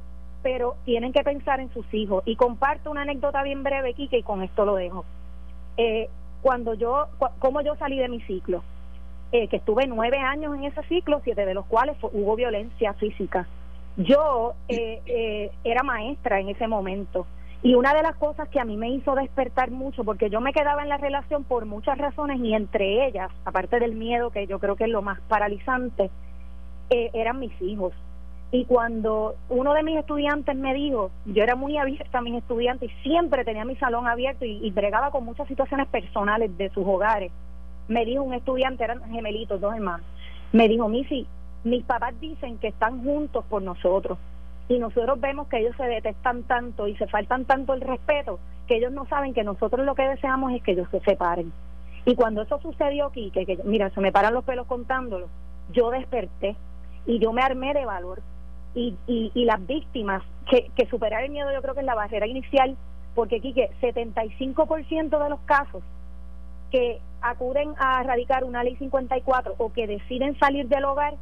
[0.43, 2.23] pero tienen que pensar en sus hijos.
[2.27, 5.05] Y comparto una anécdota bien breve, Kike, y con esto lo dejo.
[5.79, 6.09] Eh,
[6.43, 7.07] cuando yo,
[7.41, 8.63] como yo salí de mi ciclo,
[9.33, 13.47] eh, que estuve nueve años en ese ciclo, siete de los cuales hubo violencia física.
[13.97, 17.27] Yo eh, eh, era maestra en ese momento
[17.63, 20.53] y una de las cosas que a mí me hizo despertar mucho, porque yo me
[20.53, 24.61] quedaba en la relación por muchas razones y entre ellas, aparte del miedo, que yo
[24.61, 26.11] creo que es lo más paralizante,
[26.89, 27.93] eran mis hijos.
[28.53, 32.91] Y cuando uno de mis estudiantes me dijo, yo era muy abierta a mis estudiantes
[32.91, 36.87] y siempre tenía mi salón abierto y, y bregaba con muchas situaciones personales de sus
[36.87, 37.33] hogares,
[37.89, 40.07] me dijo un estudiante, eran gemelitos, dos hermanos,
[40.53, 41.27] me dijo, Missy,
[41.65, 44.19] mis papás dicen que están juntos por nosotros
[44.69, 48.77] y nosotros vemos que ellos se detestan tanto y se faltan tanto el respeto que
[48.77, 51.53] ellos no saben que nosotros lo que deseamos es que ellos se separen.
[52.05, 55.29] Y cuando eso sucedió aquí, que, mira, se me paran los pelos contándolo,
[55.73, 56.57] yo desperté
[57.05, 58.23] y yo me armé de valor
[58.75, 61.95] y, y, y las víctimas, que, que superar el miedo yo creo que es la
[61.95, 62.77] barrera inicial,
[63.15, 65.83] porque aquí que 75% de los casos
[66.71, 71.15] que acuden a radicar una ley 54 o que deciden salir del hogar,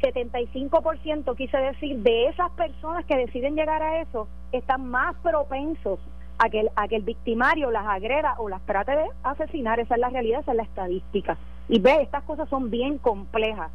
[0.00, 6.00] 75% quise decir de esas personas que deciden llegar a eso están más propensos
[6.38, 9.78] a que, el, a que el victimario las agreda o las trate de asesinar.
[9.78, 11.36] Esa es la realidad, esa es la estadística.
[11.68, 13.70] Y ve, estas cosas son bien complejas.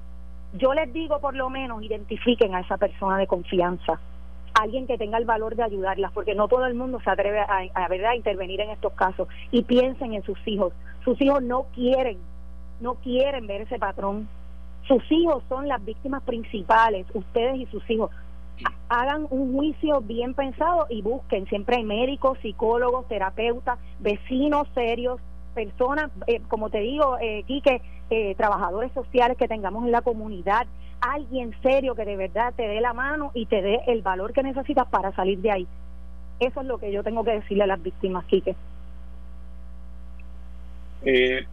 [0.54, 4.00] Yo les digo por lo menos identifiquen a esa persona de confianza
[4.60, 7.60] alguien que tenga el valor de ayudarlas, porque no todo el mundo se atreve a,
[7.74, 9.28] a, a intervenir en estos casos.
[9.52, 10.74] Y piensen en sus hijos.
[11.08, 12.18] Sus hijos no quieren,
[12.82, 14.28] no quieren ver ese patrón.
[14.90, 18.12] Sus hijos son las víctimas principales, ustedes y sus hijos.
[18.90, 21.48] Hagan un juicio bien pensado y busquen.
[21.48, 25.22] Siempre hay médicos, psicólogos, terapeutas, vecinos serios,
[25.56, 30.68] personas, eh, como te digo, eh, Quique, eh, trabajadores sociales que tengamos en la comunidad,
[31.00, 34.44] alguien serio que de verdad te dé la mano y te dé el valor que
[34.44, 35.68] necesitas para salir de ahí.
[36.42, 38.58] Eso es lo que yo tengo que decirle a las víctimas, Quique.
[41.10, 41.46] Eh,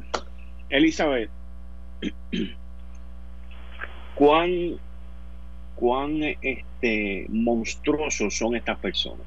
[0.69, 1.31] Elizabeth,
[4.17, 4.81] ¿cuán,
[5.77, 9.25] cuán este, monstruosos son estas personas?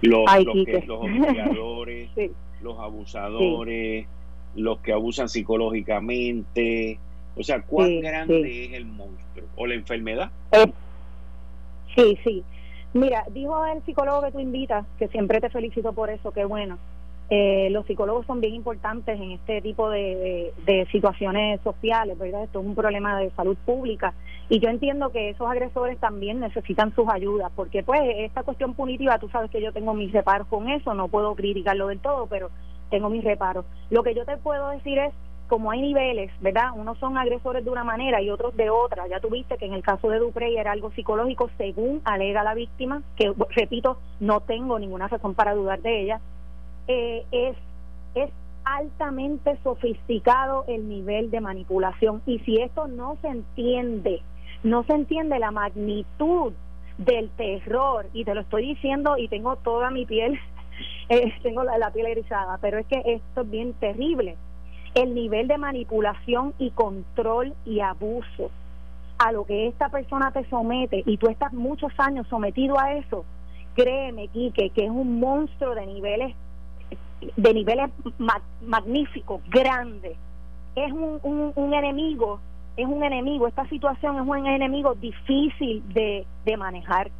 [0.00, 1.00] Los, los, que, los
[2.62, 4.06] los abusadores,
[4.54, 7.00] los que abusan psicológicamente,
[7.36, 10.30] o sea, ¿cuán grande es el monstruo o la enfermedad?
[10.52, 10.72] Eh,
[11.96, 12.44] sí, sí.
[12.94, 16.78] Mira, dijo el psicólogo que tú invitas, que siempre te felicito por eso, qué bueno.
[17.34, 20.52] Eh, los psicólogos son bien importantes en este tipo de,
[20.92, 22.42] situaciones sociales, ¿verdad?
[22.42, 24.12] Esto es un problema de salud pública
[24.50, 29.18] y yo entiendo que esos agresores también necesitan sus ayudas, porque pues esta cuestión punitiva,
[29.18, 32.50] tú sabes que yo tengo mis reparos con eso, no puedo criticarlo del todo, pero
[32.90, 33.64] tengo mis reparos.
[33.88, 35.14] Lo que yo te puedo decir es
[35.48, 36.72] como hay niveles, ¿verdad?
[36.76, 39.06] Unos son agresores de una manera y otros de otra.
[39.06, 43.02] Ya tuviste que en el caso de Duprey era algo psicológico según alega la víctima,
[43.16, 46.20] que repito, no tengo ninguna razón para dudar de ella.
[46.88, 47.56] Eh, es,
[48.14, 48.30] es
[48.64, 52.22] altamente sofisticado el nivel de manipulación.
[52.26, 54.22] Y si esto no se entiende,
[54.62, 56.52] no se entiende la magnitud
[56.98, 60.38] del terror y te lo estoy diciendo y tengo toda mi piel,
[61.08, 64.36] eh, tengo la, piel erizada, pero es que esto es bien terrible.
[64.94, 68.50] El nivel de manipulación y control y abuso
[69.18, 73.24] a lo que esta persona te somete y tú estás muchos años sometido a eso,
[73.74, 76.34] créeme, Quique, que es un monstruo de niveles
[77.36, 77.90] de niveles
[78.62, 80.16] magníficos, grandes.
[80.74, 82.40] Es un, un, un, enemigo,
[82.76, 87.10] es un enemigo, esta situación es un enemigo difícil de, de manejar.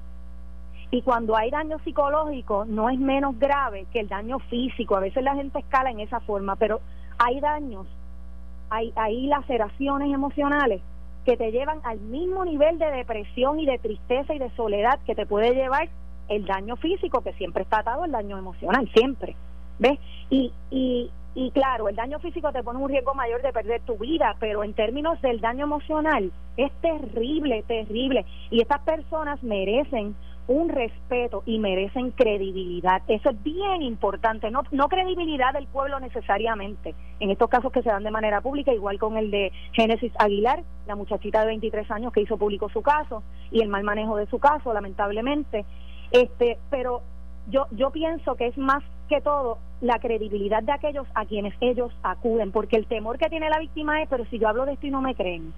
[0.91, 4.97] Y cuando hay daño psicológico no es menos grave que el daño físico.
[4.97, 6.81] A veces la gente escala en esa forma, pero
[7.19, 7.87] hay daños,
[8.69, 10.83] hay, hay laceraciones emocionales
[11.25, 15.15] que te llevan al mismo nivel de depresión y de tristeza y de soledad que
[15.15, 15.89] te puede llevar
[16.29, 19.37] el daño físico, que siempre está atado al daño emocional, siempre.
[19.83, 19.99] ¿Ves?
[20.31, 23.99] Y, y, y claro, el daño físico te pone un riesgo mayor de perder tu
[23.99, 28.25] vida, pero en términos del daño emocional es terrible, terrible.
[28.51, 30.15] Y estas personas merecen
[30.47, 33.03] un respeto y merecen credibilidad.
[33.09, 37.89] Eso es bien importante, no, no credibilidad del pueblo necesariamente, en estos casos que se
[37.89, 42.13] dan de manera pública, igual con el de Génesis Aguilar, la muchachita de 23 años
[42.13, 45.65] que hizo público su caso y el mal manejo de su caso, lamentablemente.
[46.13, 47.03] Este, pero
[47.49, 51.93] yo, yo pienso que es más que todo la credibilidad de aquellos a quienes ellos
[52.03, 54.87] acuden, porque el temor que tiene la víctima es, pero si yo hablo de esto
[54.87, 55.53] y no me creen,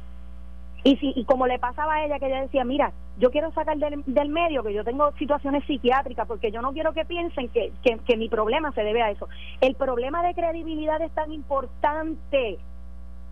[0.82, 3.78] Y, si, y como le pasaba a ella, que ella decía, mira, yo quiero sacar
[3.78, 7.98] del, medio que yo tengo situaciones psiquiátricas porque yo no quiero que piensen que, que,
[7.98, 9.28] que mi problema se debe a eso.
[9.61, 12.59] El problema de credibilidad es tan importante.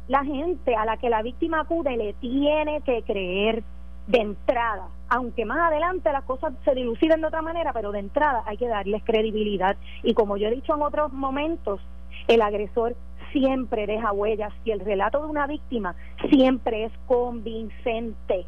[0.06, 3.64] La gente a la que la víctima acude le tiene que creer
[4.06, 8.42] de entrada, aunque más adelante las cosas se diluciden de otra manera, pero de entrada
[8.46, 9.76] hay que darles credibilidad.
[10.02, 11.80] Y como yo he dicho en otros momentos,
[12.28, 12.96] el agresor
[13.32, 15.94] siempre deja huellas y el relato de una víctima
[16.30, 18.46] siempre es convincente.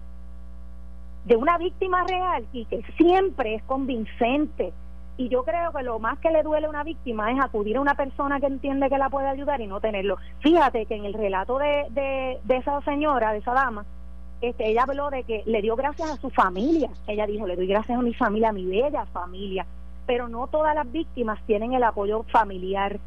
[1.25, 4.73] De una víctima real y que siempre es convincente.
[5.17, 7.81] Y yo creo que lo más que le duele a una víctima es acudir a
[7.81, 10.19] una persona que entiende que la puede ayudar y no tenerlo.
[10.41, 13.87] Fíjate que en el relato de, de, de esa señora, de esa dama,
[14.49, 16.91] este, ella habló de que le dio gracias a su familia.
[17.07, 19.67] Ella dijo, le doy gracias a mi familia, a mi bella familia.
[20.07, 22.99] Pero no todas las víctimas tienen el apoyo familiar.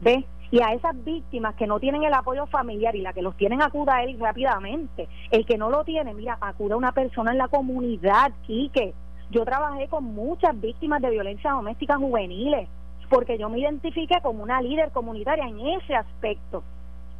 [0.00, 0.24] ¿Ves?
[0.50, 3.62] Y a esas víctimas que no tienen el apoyo familiar y la que los tienen,
[3.62, 5.08] acuda a él rápidamente.
[5.30, 8.92] El que no lo tiene, mira, acuda a una persona en la comunidad, Quique.
[9.30, 12.68] Yo trabajé con muchas víctimas de violencia doméstica juveniles
[13.08, 16.62] porque yo me identifiqué como una líder comunitaria en ese aspecto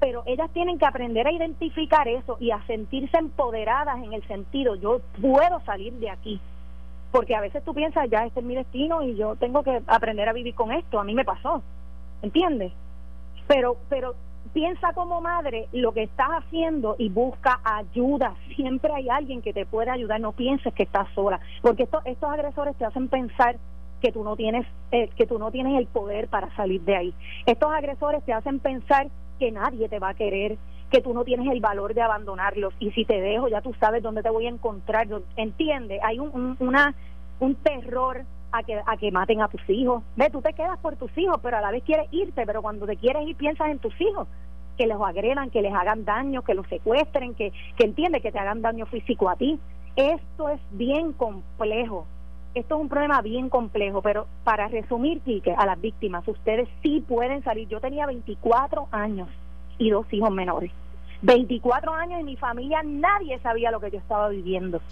[0.03, 4.75] pero ellas tienen que aprender a identificar eso y a sentirse empoderadas en el sentido,
[4.75, 6.41] yo puedo salir de aquí.
[7.13, 10.29] Porque a veces tú piensas, ya este es mi destino y yo tengo que aprender
[10.29, 11.63] a vivir con esto, a mí me pasó,
[12.21, 12.73] ¿entiendes?
[13.47, 14.17] Pero, pero
[14.53, 18.35] piensa como madre lo que estás haciendo y busca ayuda.
[18.57, 22.29] Siempre hay alguien que te puede ayudar, no pienses que estás sola, porque estos, estos
[22.29, 23.57] agresores te hacen pensar
[24.01, 27.15] que tú no tienes eh, que tú no tienes el poder para salir de ahí.
[27.47, 29.07] Estos agresores te hacen pensar
[29.43, 30.57] que nadie te va a querer,
[30.89, 34.01] que tú no tienes el valor de abandonarlos y si te dejo ya tú sabes
[34.01, 35.09] dónde te voy a encontrar.
[35.35, 36.01] ¿Entiendes?
[36.05, 36.95] Hay un, una,
[37.41, 38.23] un terror
[38.53, 40.05] a que, a que maten a tus hijos.
[40.15, 42.87] Ve, tú te quedas por tus hijos, pero a la vez quieres irte, pero cuando
[42.87, 44.29] te quieres ir piensas en tus hijos,
[44.79, 48.39] que los agredan, que les hagan daño, que los secuestren, que, que entiende que te
[48.39, 49.59] hagan daño físico a ti.
[49.97, 52.07] Esto es bien complejo.
[52.55, 57.03] Esto es un problema bien complejo, pero para resumir, Quique, a las víctimas, ustedes sí
[57.07, 57.67] pueden salir.
[57.69, 59.29] Yo tenía 24 años
[59.79, 60.71] y dos hijos menores.
[61.23, 64.83] 24 años y mi familia nadie sabía lo que yo estaba viviendo.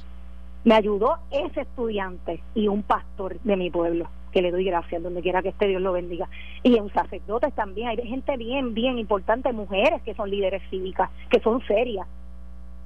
[0.65, 5.21] Me ayudó ese estudiante y un pastor de mi pueblo, que le doy gracias donde
[5.21, 6.29] quiera que esté, Dios lo bendiga.
[6.63, 11.41] Y en sacerdotes también, hay gente bien, bien importante, mujeres que son líderes cívicas, que
[11.41, 12.07] son serias,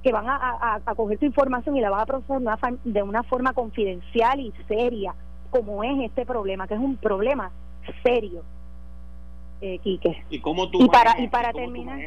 [0.05, 4.39] que van a, coger tu información y la van a procesar de una forma confidencial
[4.39, 5.15] y seria,
[5.49, 7.49] como es este problema, que es un problema
[8.03, 8.43] serio,
[9.61, 10.23] eh, Quique.
[10.29, 11.99] ¿Y cómo tú y para, y para terminar,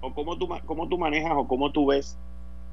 [0.00, 2.16] o cómo tú, cómo tú manejas o cómo tú ves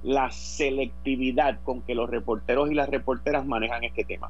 [0.04, 4.30] la selectividad con que los reporteros y las reporteras manejan este tema?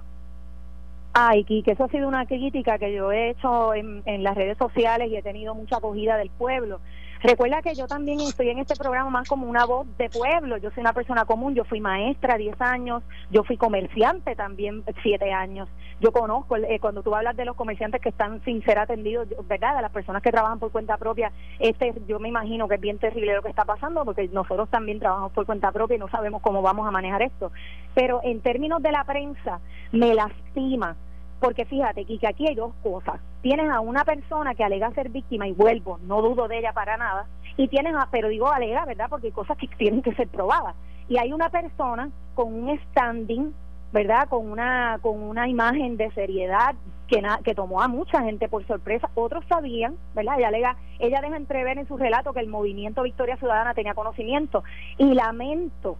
[1.11, 4.57] Ay, Quique, eso ha sido una crítica que yo he hecho en, en las redes
[4.57, 6.79] sociales y he tenido mucha acogida del pueblo
[7.21, 10.57] Recuerda que yo también estoy en este programa más como una voz de pueblo.
[10.57, 15.33] Yo soy una persona común, yo fui maestra 10 años, yo fui comerciante también 7
[15.33, 15.67] años.
[15.99, 19.75] Yo conozco, eh, cuando tú hablas de los comerciantes que están sin ser atendidos, ¿verdad?
[19.75, 22.99] De las personas que trabajan por cuenta propia, este yo me imagino que es bien
[22.99, 26.41] terrible lo que está pasando porque nosotros también trabajamos por cuenta propia y no sabemos
[26.43, 27.51] cómo vamos a manejar esto.
[27.95, 29.59] Pero en términos de la prensa,
[29.91, 30.95] me lastima
[31.39, 33.19] porque fíjate, que aquí hay dos cosas.
[33.41, 36.97] Tienes a una persona que alega ser víctima y vuelvo, no dudo de ella para
[36.97, 37.27] nada.
[37.57, 39.07] Y tienes a, pero digo alega, ¿verdad?
[39.09, 40.75] Porque hay cosas que tienen que ser probadas.
[41.09, 43.53] Y hay una persona con un standing,
[43.93, 44.27] ¿verdad?
[44.29, 46.75] Con una, con una imagen de seriedad
[47.07, 49.09] que, que tomó a mucha gente por sorpresa.
[49.15, 50.39] Otros sabían, ¿verdad?
[50.39, 54.63] Ella, alega, ella deja entrever en su relato que el movimiento Victoria Ciudadana tenía conocimiento.
[54.97, 55.97] Y lamento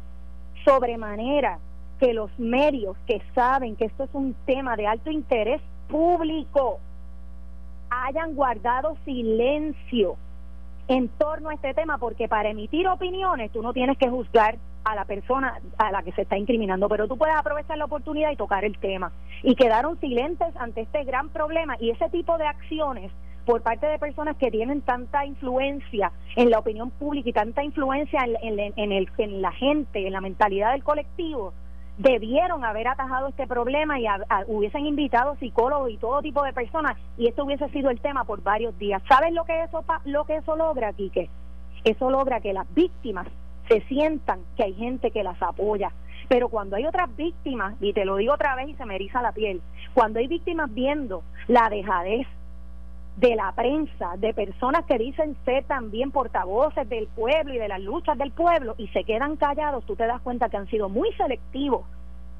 [0.65, 1.59] sobremanera
[1.99, 6.79] que los medios que saben que esto es un tema de alto interés público
[7.89, 10.17] hayan guardado silencio
[10.87, 14.95] en torno a este tema, porque para emitir opiniones tú no tienes que juzgar a
[14.95, 18.37] la persona a la que se está incriminando, pero tú puedes aprovechar la oportunidad y
[18.37, 19.11] tocar el tema.
[19.43, 23.11] Y quedaron silentes ante este gran problema y ese tipo de acciones
[23.45, 28.25] por parte de personas que tienen tanta influencia en la opinión pública y tanta influencia
[28.41, 31.53] en, en, el, en la gente, en la mentalidad del colectivo,
[31.97, 34.05] debieron haber atajado este problema y
[34.47, 38.43] hubiesen invitado psicólogos y todo tipo de personas y esto hubiese sido el tema por
[38.43, 39.01] varios días.
[39.09, 41.29] ¿Sabes lo que eso lo que eso logra, Quique?
[41.83, 43.27] Eso logra que las víctimas
[43.67, 45.91] se sientan que hay gente que las apoya.
[46.27, 49.21] Pero cuando hay otras víctimas, y te lo digo otra vez y se me eriza
[49.21, 49.61] la piel,
[49.93, 52.27] cuando hay víctimas viendo la dejadez
[53.17, 57.81] de la prensa, de personas que dicen ser también portavoces del pueblo y de las
[57.81, 61.11] luchas del pueblo y se quedan callados, tú te das cuenta que han sido muy
[61.13, 61.85] selectivos,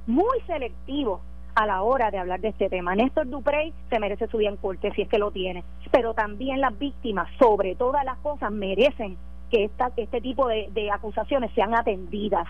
[0.05, 1.21] muy selectivos
[1.55, 2.93] a la hora de hablar de este tema.
[2.93, 6.77] Néstor Duprey se merece su bien corte si es que lo tiene, pero también las
[6.77, 9.17] víctimas, sobre todas las cosas, merecen
[9.49, 12.47] que esta, este tipo de, de acusaciones sean atendidas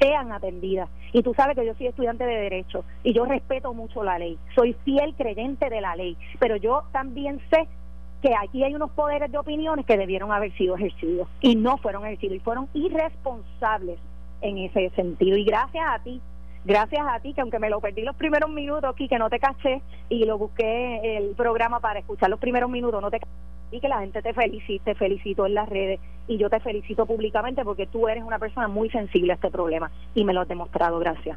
[0.00, 0.88] sean atendidas.
[1.12, 4.38] Y tú sabes que yo soy estudiante de Derecho y yo respeto mucho la ley,
[4.54, 7.68] soy fiel creyente de la ley, pero yo también sé
[8.22, 12.06] que aquí hay unos poderes de opiniones que debieron haber sido ejercidos y no fueron
[12.06, 13.98] ejercidos y fueron irresponsables
[14.40, 15.36] en ese sentido.
[15.36, 16.20] Y gracias a ti,
[16.64, 19.38] gracias a ti, que aunque me lo perdí los primeros minutos aquí, que no te
[19.38, 23.20] caché y lo busqué el programa para escuchar los primeros minutos, no te
[23.70, 25.98] y que la gente te felicite, te felicito en las redes
[26.28, 29.90] y yo te felicito públicamente porque tú eres una persona muy sensible a este problema
[30.14, 31.36] y me lo has demostrado, gracias.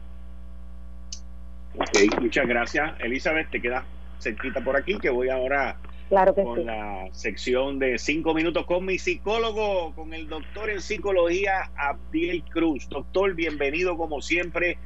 [1.80, 3.00] Ok, muchas gracias.
[3.00, 3.86] Elizabeth, te quedas
[4.20, 5.78] cerquita por aquí que voy ahora
[6.10, 10.82] claro que con la sección de cinco minutos con mi psicólogo, con el doctor en
[10.82, 12.88] psicología Abdiel Cruz.
[12.90, 14.78] Doctor, bienvenido como siempre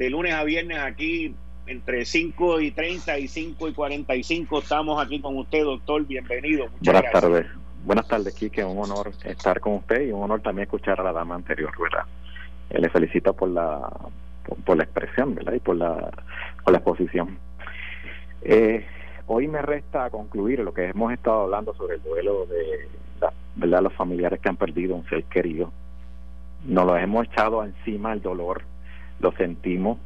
[0.00, 1.34] de lunes a viernes aquí
[1.66, 6.06] entre 5 y 30 y 5 y 45 estamos aquí con usted, doctor.
[6.06, 6.68] Bienvenido.
[6.80, 7.46] Buenas tardes.
[7.84, 8.64] Buenas tardes, Kike.
[8.64, 12.06] Un honor estar con usted y un honor también escuchar a la dama anterior, ¿verdad?
[12.70, 13.90] Eh, le felicito por la
[14.64, 15.52] por, la expresión, ¿verdad?
[15.52, 16.10] Y por la,
[16.64, 17.38] por la exposición.
[18.40, 18.86] Eh,
[19.26, 22.88] hoy me resta concluir lo que hemos estado hablando sobre el duelo de
[23.56, 23.82] ¿verdad?
[23.82, 25.70] los familiares que han perdido un ser querido.
[26.64, 28.62] Nos lo hemos echado encima el dolor,
[29.20, 29.98] lo sentimos,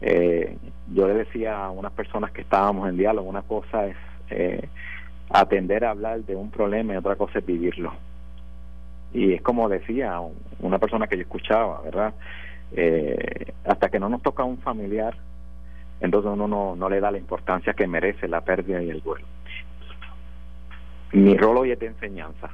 [0.00, 0.56] eh,
[0.92, 3.96] yo le decía a unas personas que estábamos en diálogo, una cosa es
[4.30, 4.68] eh,
[5.30, 7.92] atender a hablar de un problema y otra cosa es vivirlo.
[9.12, 10.20] Y es como decía
[10.60, 12.14] una persona que yo escuchaba, ¿verdad?
[12.72, 15.16] Eh, hasta que no nos toca un familiar,
[16.00, 19.26] entonces uno no, no le da la importancia que merece la pérdida y el duelo.
[21.12, 22.50] Mi rol hoy es de enseñanza.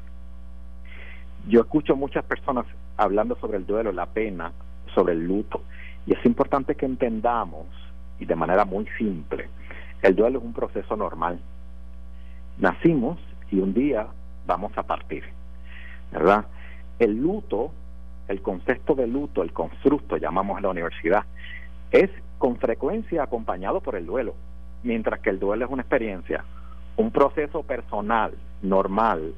[1.48, 4.52] Yo escucho muchas personas hablando sobre el duelo, la pena,
[4.94, 5.62] sobre el luto,
[6.06, 7.66] y es importante que entendamos,
[8.18, 9.48] y de manera muy simple,
[10.02, 11.40] el duelo es un proceso normal.
[12.58, 13.18] Nacimos
[13.50, 14.06] y un día
[14.46, 15.24] vamos a partir,
[16.10, 16.46] ¿verdad?
[16.98, 17.72] El luto,
[18.28, 21.24] el concepto de luto, el constructo, llamamos en la universidad,
[21.90, 24.34] es con frecuencia acompañado por el duelo,
[24.82, 26.44] mientras que el duelo es una experiencia,
[26.96, 29.34] un proceso personal, normal.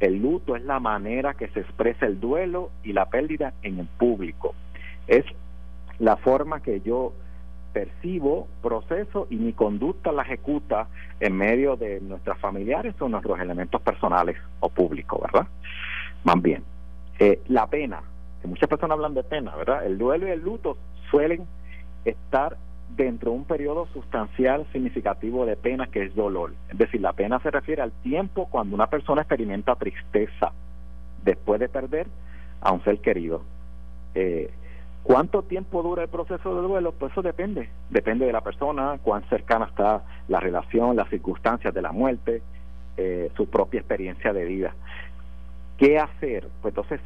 [0.00, 3.86] El luto es la manera que se expresa el duelo y la pérdida en el
[3.86, 4.54] público.
[5.06, 5.24] Es
[5.98, 7.12] la forma que yo
[7.72, 10.88] percibo, proceso y mi conducta la ejecuta
[11.20, 15.46] en medio de nuestras familiares o nuestros elementos personales o públicos, ¿verdad?
[16.24, 16.64] Más bien,
[17.18, 18.00] eh, la pena,
[18.40, 19.84] que muchas personas hablan de pena, ¿verdad?
[19.84, 20.78] El duelo y el luto
[21.10, 21.46] suelen
[22.06, 22.56] estar
[22.96, 26.54] dentro de un periodo sustancial significativo de pena que es dolor.
[26.70, 30.52] Es decir, la pena se refiere al tiempo cuando una persona experimenta tristeza
[31.24, 32.06] después de perder
[32.60, 33.42] a un ser querido.
[34.14, 34.50] Eh,
[35.06, 36.90] ¿Cuánto tiempo dura el proceso de duelo?
[36.90, 37.68] Pues eso depende.
[37.90, 42.42] Depende de la persona, cuán cercana está la relación, las circunstancias de la muerte,
[42.96, 44.74] eh, su propia experiencia de vida.
[45.78, 46.48] ¿Qué hacer?
[46.60, 47.00] Pues entonces,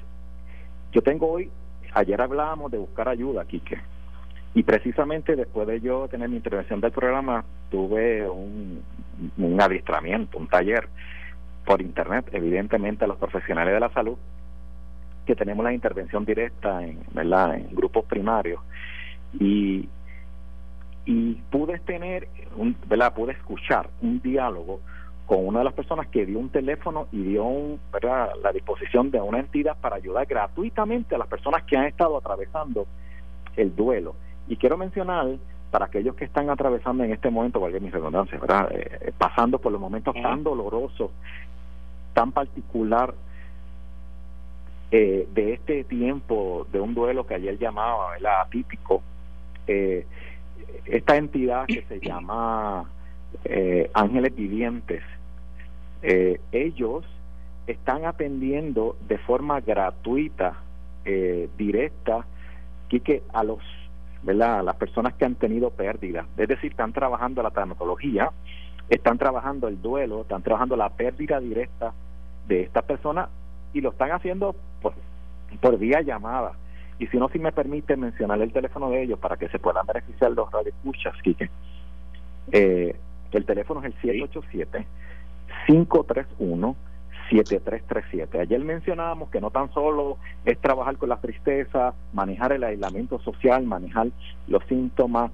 [0.93, 1.51] yo tengo hoy,
[1.93, 3.79] ayer hablábamos de buscar ayuda, Quique.
[4.55, 8.83] Y precisamente después de yo tener mi intervención del programa, tuve un,
[9.37, 10.89] un adiestramiento, un taller
[11.67, 14.17] por internet, evidentemente a los profesionales de la salud,
[15.27, 17.57] que tenemos la intervención directa en, ¿verdad?
[17.57, 18.61] en grupos primarios
[19.39, 19.89] y,
[21.05, 23.15] y pude tener, un, ¿verdad?
[23.15, 24.81] pude escuchar un diálogo
[25.27, 28.31] con una de las personas que dio un teléfono y dio un, ¿verdad?
[28.43, 32.87] la disposición de una entidad para ayudar gratuitamente a las personas que han estado atravesando
[33.57, 34.17] el duelo.
[34.49, 35.37] Y quiero mencionar
[35.71, 38.69] para aquellos que están atravesando en este momento, valga mi redundancia, ¿verdad?
[38.73, 41.13] Eh, pasando por los momentos tan dolorosos,
[42.13, 43.15] tan particular
[44.93, 49.03] eh, de este tiempo de un duelo que ayer llamaba atípico,
[49.69, 50.05] eh,
[50.85, 52.91] esta entidad que se llama
[53.45, 55.03] eh, Ángeles Vivientes,
[56.51, 57.05] ellos
[57.67, 60.57] están atendiendo de forma gratuita,
[61.05, 62.27] directa,
[62.89, 63.61] que a los
[64.23, 64.61] ¿verdad?
[64.61, 68.33] a las personas que han tenido pérdidas, es decir, están trabajando la tanatología,
[68.89, 71.93] están trabajando el duelo, están trabajando la pérdida directa
[72.49, 73.29] de esta persona
[73.73, 74.95] y lo están haciendo por,
[75.61, 76.53] por vía llamada.
[76.99, 79.87] Y si no, si me permite mencionar el teléfono de ellos para que se puedan
[79.87, 81.49] beneficiar los radioescuchas, Quique.
[82.53, 82.95] Eh,
[83.33, 83.95] el teléfono es el
[85.67, 88.41] 787-531-7337.
[88.41, 93.65] Ayer mencionábamos que no tan solo es trabajar con la tristeza, manejar el aislamiento social,
[93.65, 94.09] manejar
[94.47, 95.33] los síntomas,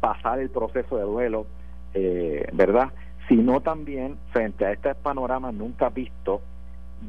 [0.00, 1.46] pasar el proceso de duelo,
[1.94, 2.92] eh, ¿verdad?
[3.28, 6.40] Sino también frente a este panorama nunca visto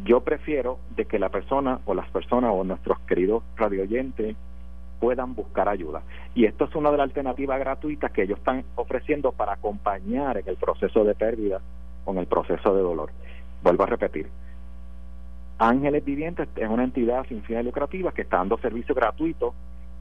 [0.04, 4.36] yo prefiero de que la persona o las personas o nuestros queridos radioyentes
[5.00, 6.04] puedan buscar ayuda.
[6.36, 10.48] Y esto es una de las alternativas gratuitas que ellos están ofreciendo para acompañar en
[10.48, 11.60] el proceso de pérdida
[12.06, 13.12] con el proceso de dolor.
[13.64, 14.30] Vuelvo a repetir.
[15.58, 19.54] Ángeles Vivientes es una entidad sin fines lucrativas que está dando servicio gratuito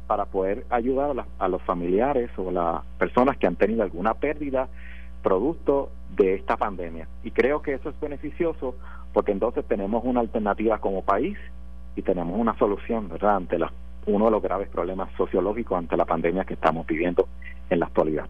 [0.06, 4.68] para poder ayudar a, los familiares o las personas que han tenido alguna pérdida
[5.22, 7.08] producto de esta pandemia.
[7.22, 8.74] Y creo que eso es beneficioso
[9.12, 11.36] porque entonces tenemos una alternativa como país
[11.96, 13.36] y tenemos una solución ¿verdad?
[13.36, 13.72] ante la,
[14.06, 17.28] uno de los graves problemas sociológicos ante la pandemia que estamos viviendo
[17.68, 18.26] en la actualidad.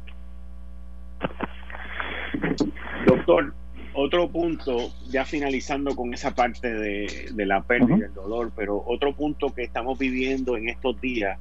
[3.07, 3.53] Doctor,
[3.95, 4.77] otro punto,
[5.09, 9.63] ya finalizando con esa parte de, la pérdida y el dolor, pero otro punto que
[9.63, 11.39] estamos viviendo en estos días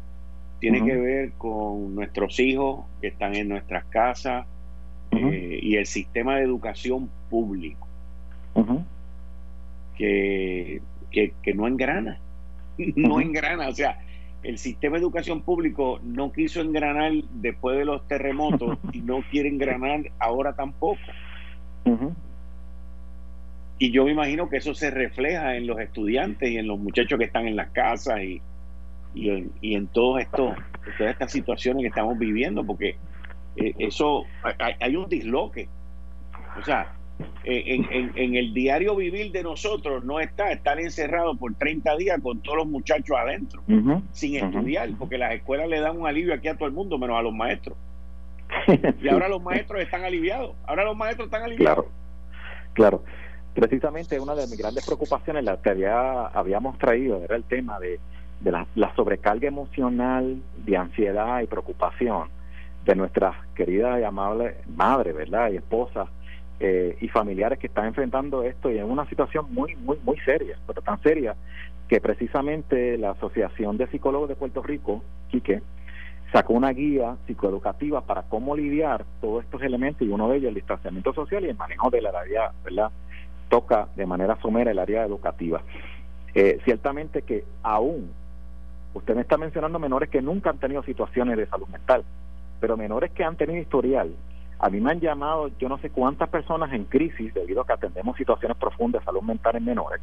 [0.59, 4.45] tiene que ver con nuestros hijos que están en nuestras casas
[5.11, 7.87] eh, y el sistema de educación público
[9.99, 10.81] que,
[11.11, 12.19] que, no engrana,
[12.95, 13.99] no engrana, o sea,
[14.41, 19.49] el sistema de educación público no quiso engranar después de los terremotos y no quiere
[19.49, 20.99] engranar ahora tampoco.
[23.79, 27.17] Y yo me imagino que eso se refleja en los estudiantes y en los muchachos
[27.17, 28.41] que están en las casas y,
[29.15, 30.53] y, en, y en todo esto,
[30.97, 32.97] todas estas situaciones que estamos viviendo, porque
[33.55, 34.25] eh, eso
[34.79, 35.67] hay, un disloque.
[36.59, 36.93] O sea,
[37.43, 42.41] en, en, el diario vivir de nosotros no está estar encerrado por 30 días con
[42.41, 43.61] todos los muchachos adentro,
[44.11, 47.17] sin estudiar, porque las escuelas le dan un alivio aquí a todo el mundo, menos
[47.17, 47.77] a los maestros.
[49.01, 50.55] y ahora los maestros están aliviados.
[50.65, 51.85] Ahora los maestros están aliviados.
[52.73, 53.03] Claro, claro.
[53.53, 57.99] Precisamente una de mis grandes preocupaciones, la que había, habíamos traído, era el tema de,
[58.39, 62.29] de la, la sobrecarga emocional, de ansiedad y preocupación
[62.85, 65.51] de nuestra querida y amable madre, ¿verdad?
[65.51, 66.07] Y esposa
[66.59, 70.57] eh, y familiares que están enfrentando esto y en una situación muy, muy, muy seria,
[70.67, 71.35] pero tan seria
[71.87, 75.61] que precisamente la Asociación de Psicólogos de Puerto Rico, Quique,
[76.31, 80.55] sacó una guía psicoeducativa para cómo lidiar todos estos elementos y uno de ellos el
[80.55, 82.91] distanciamiento social y el manejo de la área, ¿verdad?
[83.49, 85.61] Toca de manera somera el área educativa.
[86.35, 88.11] Eh, ciertamente que aún,
[88.93, 92.03] usted me está mencionando menores que nunca han tenido situaciones de salud mental,
[92.59, 94.13] pero menores que han tenido historial
[94.59, 97.73] a mí me han llamado yo no sé cuántas personas en crisis debido a que
[97.73, 100.01] atendemos situaciones profundas de salud mental en menores.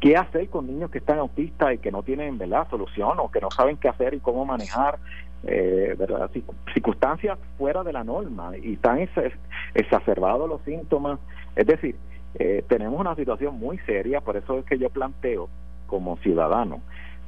[0.00, 2.68] ¿Qué hacer con niños que están autistas y que no tienen ¿verdad?
[2.70, 4.98] solución o que no saben qué hacer y cómo manejar
[5.44, 6.30] eh, ¿verdad?
[6.72, 8.98] circunstancias fuera de la norma y están
[9.74, 11.18] exacerbados los síntomas?
[11.56, 11.96] Es decir,
[12.34, 15.48] eh, tenemos una situación muy seria, por eso es que yo planteo
[15.86, 16.80] como ciudadano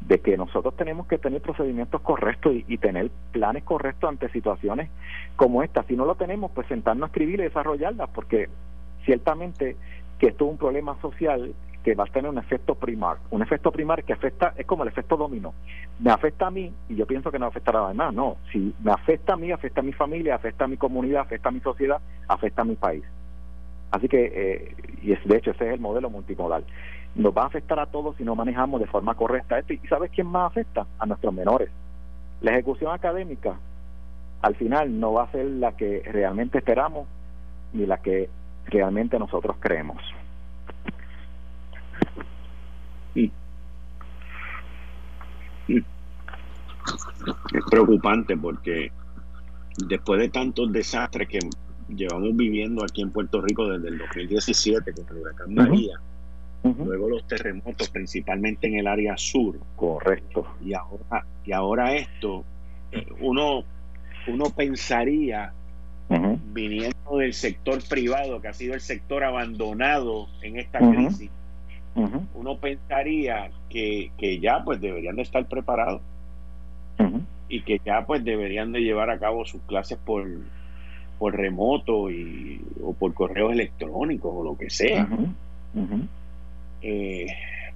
[0.03, 4.91] de que nosotros tenemos que tener procedimientos correctos y, tener planes correctos ante situaciones
[5.37, 5.83] como esta.
[5.85, 8.49] Si no lo tenemos, pues sentarnos a escribir y desarrollarlas, porque
[9.05, 9.77] ciertamente
[10.19, 13.71] que esto es un problema social que va a tener un efecto primar, un efecto
[13.71, 15.53] primar que afecta, es como el efecto dominó.
[15.99, 18.37] Me afecta a mí y yo pienso que no afectará a demás, no.
[18.53, 21.53] Si me afecta a mí, afecta a mi familia, afecta a mi comunidad, afecta a
[21.53, 23.05] mi sociedad, afecta a mi país.
[23.91, 26.65] Así que, eh, y es, de hecho, ese es el modelo multimodal
[27.15, 29.73] nos va a afectar a todos si no manejamos de forma correcta esto.
[29.73, 30.87] ¿Y sabes quién más afecta?
[30.99, 31.71] A nuestros menores.
[32.41, 33.57] La ejecución académica
[34.43, 37.07] al final no va a ser la que realmente esperamos
[37.73, 38.29] ni la que
[38.67, 39.99] realmente nosotros creemos.
[47.55, 48.93] Es preocupante porque
[49.89, 51.39] después de tantos desastres que
[51.89, 56.01] llevamos viviendo aquí en Puerto Rico desde el 2017 con el huracán María,
[56.65, 59.59] luego los terremotos, principalmente en el área sur.
[59.77, 60.47] Correcto.
[60.65, 62.45] Y ahora, y ahora esto,
[63.21, 63.65] uno,
[64.27, 65.53] uno pensaría,
[66.53, 71.31] viniendo del sector privado, que ha sido el sector abandonado en esta crisis,
[72.35, 76.01] uno pensaría que, que, ya pues deberían de estar preparados.
[77.47, 80.27] Y que ya pues deberían de llevar a cabo sus clases por,
[81.19, 85.07] por remoto y, o por correos electrónicos o lo que sea
[86.85, 87.27] eh,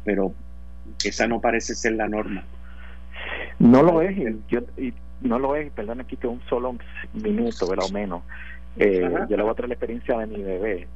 [0.04, 0.32] pero
[1.02, 2.44] esa no parece ser la norma.
[3.58, 4.16] No lo es,
[4.48, 4.92] yo, y
[5.22, 6.76] no lo es, perdón, aquí que un solo
[7.14, 8.22] minuto, o menos.
[8.76, 10.86] Eh, yo le voy a traer la experiencia de mi bebé.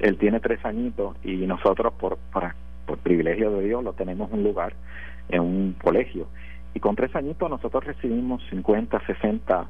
[0.00, 2.54] Él tiene tres añitos y nosotros, por, por,
[2.86, 4.72] por privilegio de Dios, lo tenemos un lugar
[5.28, 6.28] en un colegio.
[6.74, 9.66] Y con tres añitos nosotros recibimos 50, 60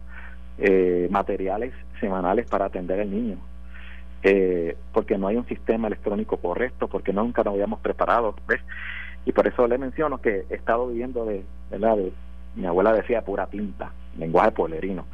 [0.58, 3.38] eh, materiales semanales para atender al niño
[4.22, 8.60] eh, porque no hay un sistema electrónico correcto, porque nunca nos habíamos preparado, ¿ves?
[9.24, 11.96] Y por eso le menciono que he estado viviendo de, ¿verdad?
[11.96, 12.12] De,
[12.54, 15.06] mi abuela decía pura tinta, lenguaje polerino.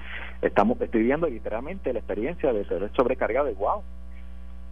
[0.42, 3.82] Estamos, estoy viendo literalmente la experiencia de ser sobrecargado de wow,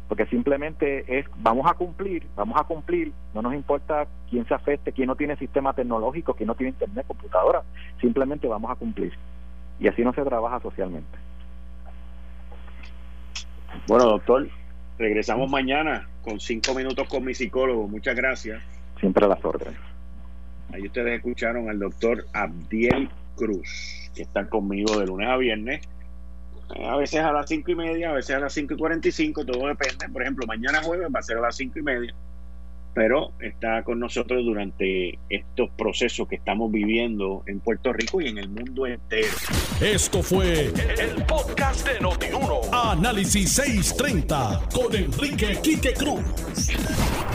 [0.08, 4.92] porque simplemente es vamos a cumplir, vamos a cumplir, no nos importa quién se afecte,
[4.92, 7.62] quién no tiene sistema tecnológico, quién no tiene internet, computadora,
[8.00, 9.12] simplemente vamos a cumplir.
[9.78, 11.18] Y así no se trabaja socialmente.
[13.86, 14.48] Bueno, doctor,
[14.98, 17.88] regresamos mañana con cinco minutos con mi psicólogo.
[17.88, 18.62] Muchas gracias.
[18.98, 19.78] Siempre a las órdenes.
[20.72, 25.82] Ahí ustedes escucharon al doctor Abdiel Cruz, que está conmigo de lunes a viernes.
[26.74, 29.06] Eh, a veces a las cinco y media, a veces a las cinco y cuarenta
[29.06, 30.08] y cinco, todo depende.
[30.08, 32.14] Por ejemplo, mañana jueves va a ser a las cinco y media
[32.96, 38.38] pero está con nosotros durante estos procesos que estamos viviendo en Puerto Rico y en
[38.38, 39.28] el mundo entero.
[39.82, 42.62] Esto fue el, podcast de Notiuno.
[42.72, 46.22] Análisis 630 con Enrique Quique Cruz.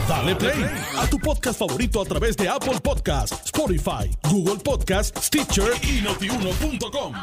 [0.08, 0.64] Dale play
[0.98, 7.14] a tu podcast favorito a través de Apple Podcasts, Spotify, Google Podcasts, Stitcher y notiuno.com.